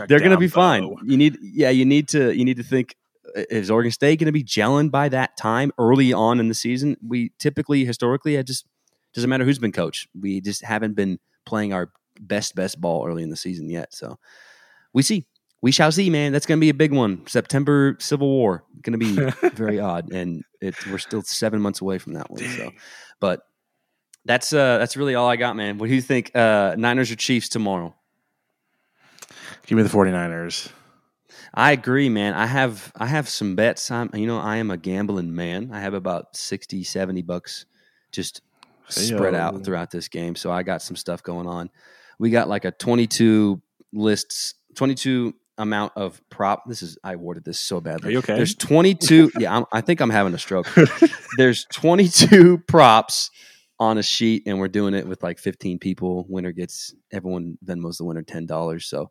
[0.09, 0.53] they're going to be Bo.
[0.53, 0.97] fine.
[1.05, 2.97] You need, yeah, you need to, you need to think.
[3.37, 6.55] uh, Is Oregon State going to be gelling by that time early on in the
[6.55, 6.97] season?
[7.07, 8.66] We typically, historically, it just
[9.14, 10.08] doesn't matter who's been coach.
[10.18, 11.90] We just haven't been playing our
[12.20, 13.94] best best ball early in the season yet.
[13.94, 14.18] So
[14.92, 15.26] we see,
[15.62, 16.32] we shall see, man.
[16.32, 17.26] That's going to be a big one.
[17.26, 21.98] September Civil War going to be very odd, and it, we're still seven months away
[21.98, 22.42] from that one.
[22.42, 22.70] So,
[23.20, 23.42] but
[24.24, 25.78] that's uh that's really all I got, man.
[25.78, 26.34] What do you think?
[26.34, 27.94] Uh, Niners or Chiefs tomorrow?
[29.66, 30.70] Give me the 49ers.
[31.54, 32.34] I agree, man.
[32.34, 33.90] I have I have some bets.
[33.90, 35.70] I'm you know, I am a gambling man.
[35.72, 37.66] I have about 60, 70 bucks
[38.12, 38.42] just
[38.89, 40.37] spread out throughout this game.
[40.37, 41.70] So I got some stuff going on.
[42.18, 43.61] We got like a 22
[43.93, 46.64] lists, 22 amount of prop.
[46.66, 48.09] This is I worded this so badly.
[48.09, 48.37] Are you okay?
[48.37, 49.32] There's 22.
[49.39, 50.68] yeah, I'm, I think I'm having a stroke.
[51.37, 53.30] There's 22 props
[53.78, 56.26] on a sheet, and we're doing it with like 15 people.
[56.28, 58.87] Winner gets everyone Venmo's the winner ten dollars.
[58.87, 59.11] So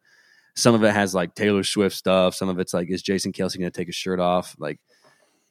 [0.56, 2.36] some of it has like Taylor Swift stuff.
[2.36, 4.56] Some of it's like is Jason Kelce going to take his shirt off?
[4.60, 4.80] Like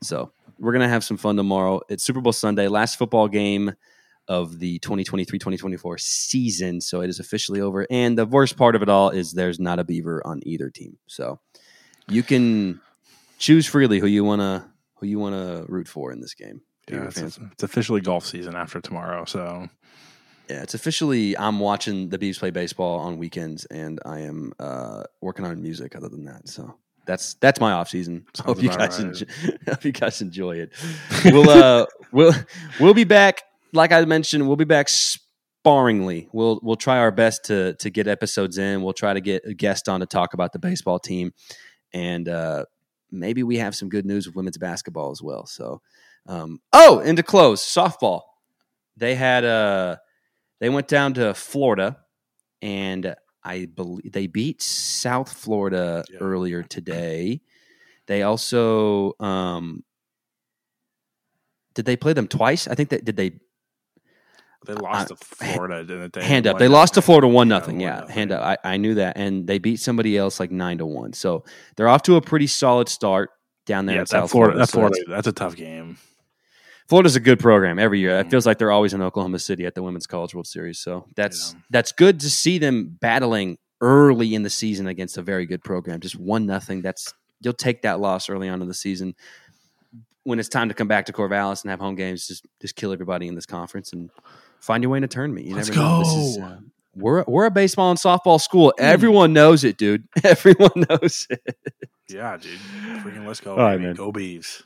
[0.02, 1.80] so, we're gonna have some fun tomorrow.
[1.88, 3.72] It's Super Bowl Sunday, last football game
[4.28, 6.80] of the 2023-2024 season.
[6.80, 7.86] So it is officially over.
[7.90, 10.98] And the worst part of it all is there's not a beaver on either team.
[11.06, 11.40] So
[12.08, 12.80] you can
[13.38, 16.62] choose freely who you wanna who you wanna root for in this game.
[16.90, 19.24] Yeah, it's, it's officially golf season after tomorrow.
[19.24, 19.68] So
[20.48, 21.36] Yeah, it's officially.
[21.36, 25.94] I'm watching the Beavs play baseball on weekends, and I am uh, working on music.
[25.96, 26.74] Other than that, so
[27.06, 28.26] that's that's my off season.
[28.34, 29.08] Sounds Hope you guys right.
[29.08, 29.26] enjoy,
[29.68, 30.72] hope you guys enjoy it.
[31.24, 32.34] We'll uh we'll
[32.80, 33.42] we'll be back.
[33.72, 36.28] Like I mentioned, we'll be back sparingly.
[36.32, 38.82] We'll we'll try our best to to get episodes in.
[38.82, 41.32] We'll try to get a guest on to talk about the baseball team,
[41.92, 42.66] and uh,
[43.10, 45.46] maybe we have some good news with women's basketball as well.
[45.46, 45.80] So,
[46.26, 48.22] um, oh, and to close, softball.
[48.98, 49.96] They had uh
[50.60, 51.96] they went down to Florida,
[52.60, 56.18] and I believe they beat South Florida Yeah.
[56.18, 57.40] earlier today.
[58.06, 59.82] They also um,
[61.74, 62.68] did they play them twice?
[62.68, 63.40] I think that did they
[64.66, 66.22] they lost Uh, to Florida, didn't they?
[66.24, 66.58] hand up.
[66.58, 67.02] They lost to.
[67.02, 67.80] Florida one nothing.
[67.80, 68.14] Yeah, nothing.
[68.14, 68.42] hand up.
[68.42, 71.12] I, I knew that, and they beat somebody else like nine to one.
[71.12, 71.44] So
[71.76, 73.30] they're off to a pretty solid start
[73.66, 74.52] down there Yeah, in South Florida.
[74.54, 74.58] Florida.
[74.58, 75.16] That So that's- Florida.
[75.16, 75.98] That's a tough game.
[76.88, 78.18] Florida's a good program every year.
[78.18, 78.30] It Mhm.
[78.30, 80.78] feels like they're always in Oklahoma City at the Women's College World Series.
[80.78, 85.46] So that's that's good to see them battling early in the season against a very
[85.46, 86.00] good program.
[86.00, 86.82] Just one nothing.
[86.82, 89.14] That's you'll take that loss early on in the season.
[90.24, 92.92] When it's time to come back to Corvallis and have home games, just just kill
[92.92, 94.10] everybody in this conference and
[94.62, 95.46] find your way a tournament.
[95.46, 95.98] You Let's never know.
[95.98, 96.44] This is, go.
[96.44, 96.56] uh,
[96.94, 98.72] we're we're a baseball and softball school.
[98.78, 100.04] Everyone knows it, dude.
[100.24, 101.56] Everyone knows it.
[102.08, 102.58] Yeah, dude.
[103.02, 103.52] Freaking let's go.
[103.52, 103.94] All right, man.
[103.94, 104.62] Go bees.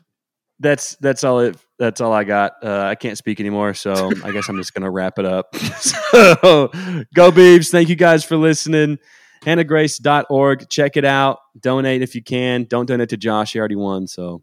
[0.58, 2.52] that's that's all it that's all I got.
[2.62, 5.54] Uh, I can't speak anymore, so I guess I'm just gonna wrap it up.
[5.80, 6.68] so
[7.14, 7.70] go Beavs.
[7.70, 8.98] Thank you guys for listening.
[9.44, 10.68] HannahGrace.org.
[10.68, 11.38] Check it out.
[11.60, 12.64] Donate if you can.
[12.64, 13.52] Don't donate to Josh.
[13.52, 14.08] He already won.
[14.08, 14.42] So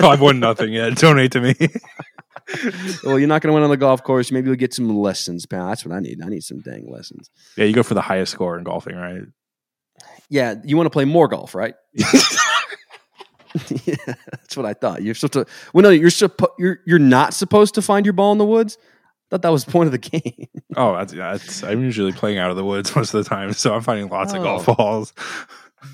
[0.00, 0.96] No, I've won nothing yet.
[0.96, 1.54] Donate to me.
[3.04, 4.30] well, you're not gonna win on the golf course.
[4.30, 5.68] Maybe you'll get some lessons, pal.
[5.68, 6.22] That's what I need.
[6.22, 7.30] I need some dang lessons.
[7.56, 9.22] yeah, you go for the highest score in golfing, right?
[10.28, 11.74] Yeah, you want to play more golf, right?
[13.84, 13.94] yeah,
[14.30, 15.02] that's what I thought.
[15.02, 15.52] You're supposed to.
[15.72, 16.52] Well, no, you're supposed.
[16.58, 18.76] You're you're not supposed to find your ball in the woods.
[18.80, 20.46] I thought that was the point of the game.
[20.76, 23.52] Oh, that's, yeah, that's, I'm usually playing out of the woods most of the time,
[23.54, 24.74] so I'm finding lots of golf Oh.
[24.74, 25.12] balls.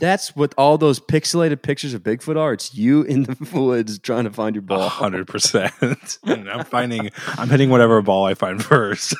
[0.01, 2.53] That's what all those pixelated pictures of Bigfoot are.
[2.53, 4.89] It's you in the woods trying to find your ball.
[4.89, 6.19] hundred percent.
[6.25, 9.15] And I'm finding, I'm hitting whatever ball I find first.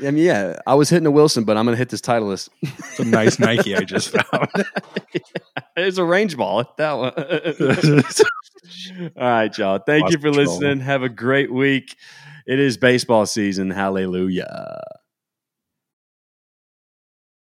[0.00, 2.48] I mean, yeah, I was hitting a Wilson, but I'm going to hit this Titleist.
[2.94, 4.48] Some nice Nike I just found.
[5.76, 6.64] it's a range ball.
[6.78, 7.12] That one.
[9.16, 9.78] all right, y'all.
[9.78, 10.46] Thank Lost you for control.
[10.46, 10.80] listening.
[10.80, 11.96] Have a great week.
[12.46, 13.70] It is baseball season.
[13.70, 14.80] Hallelujah.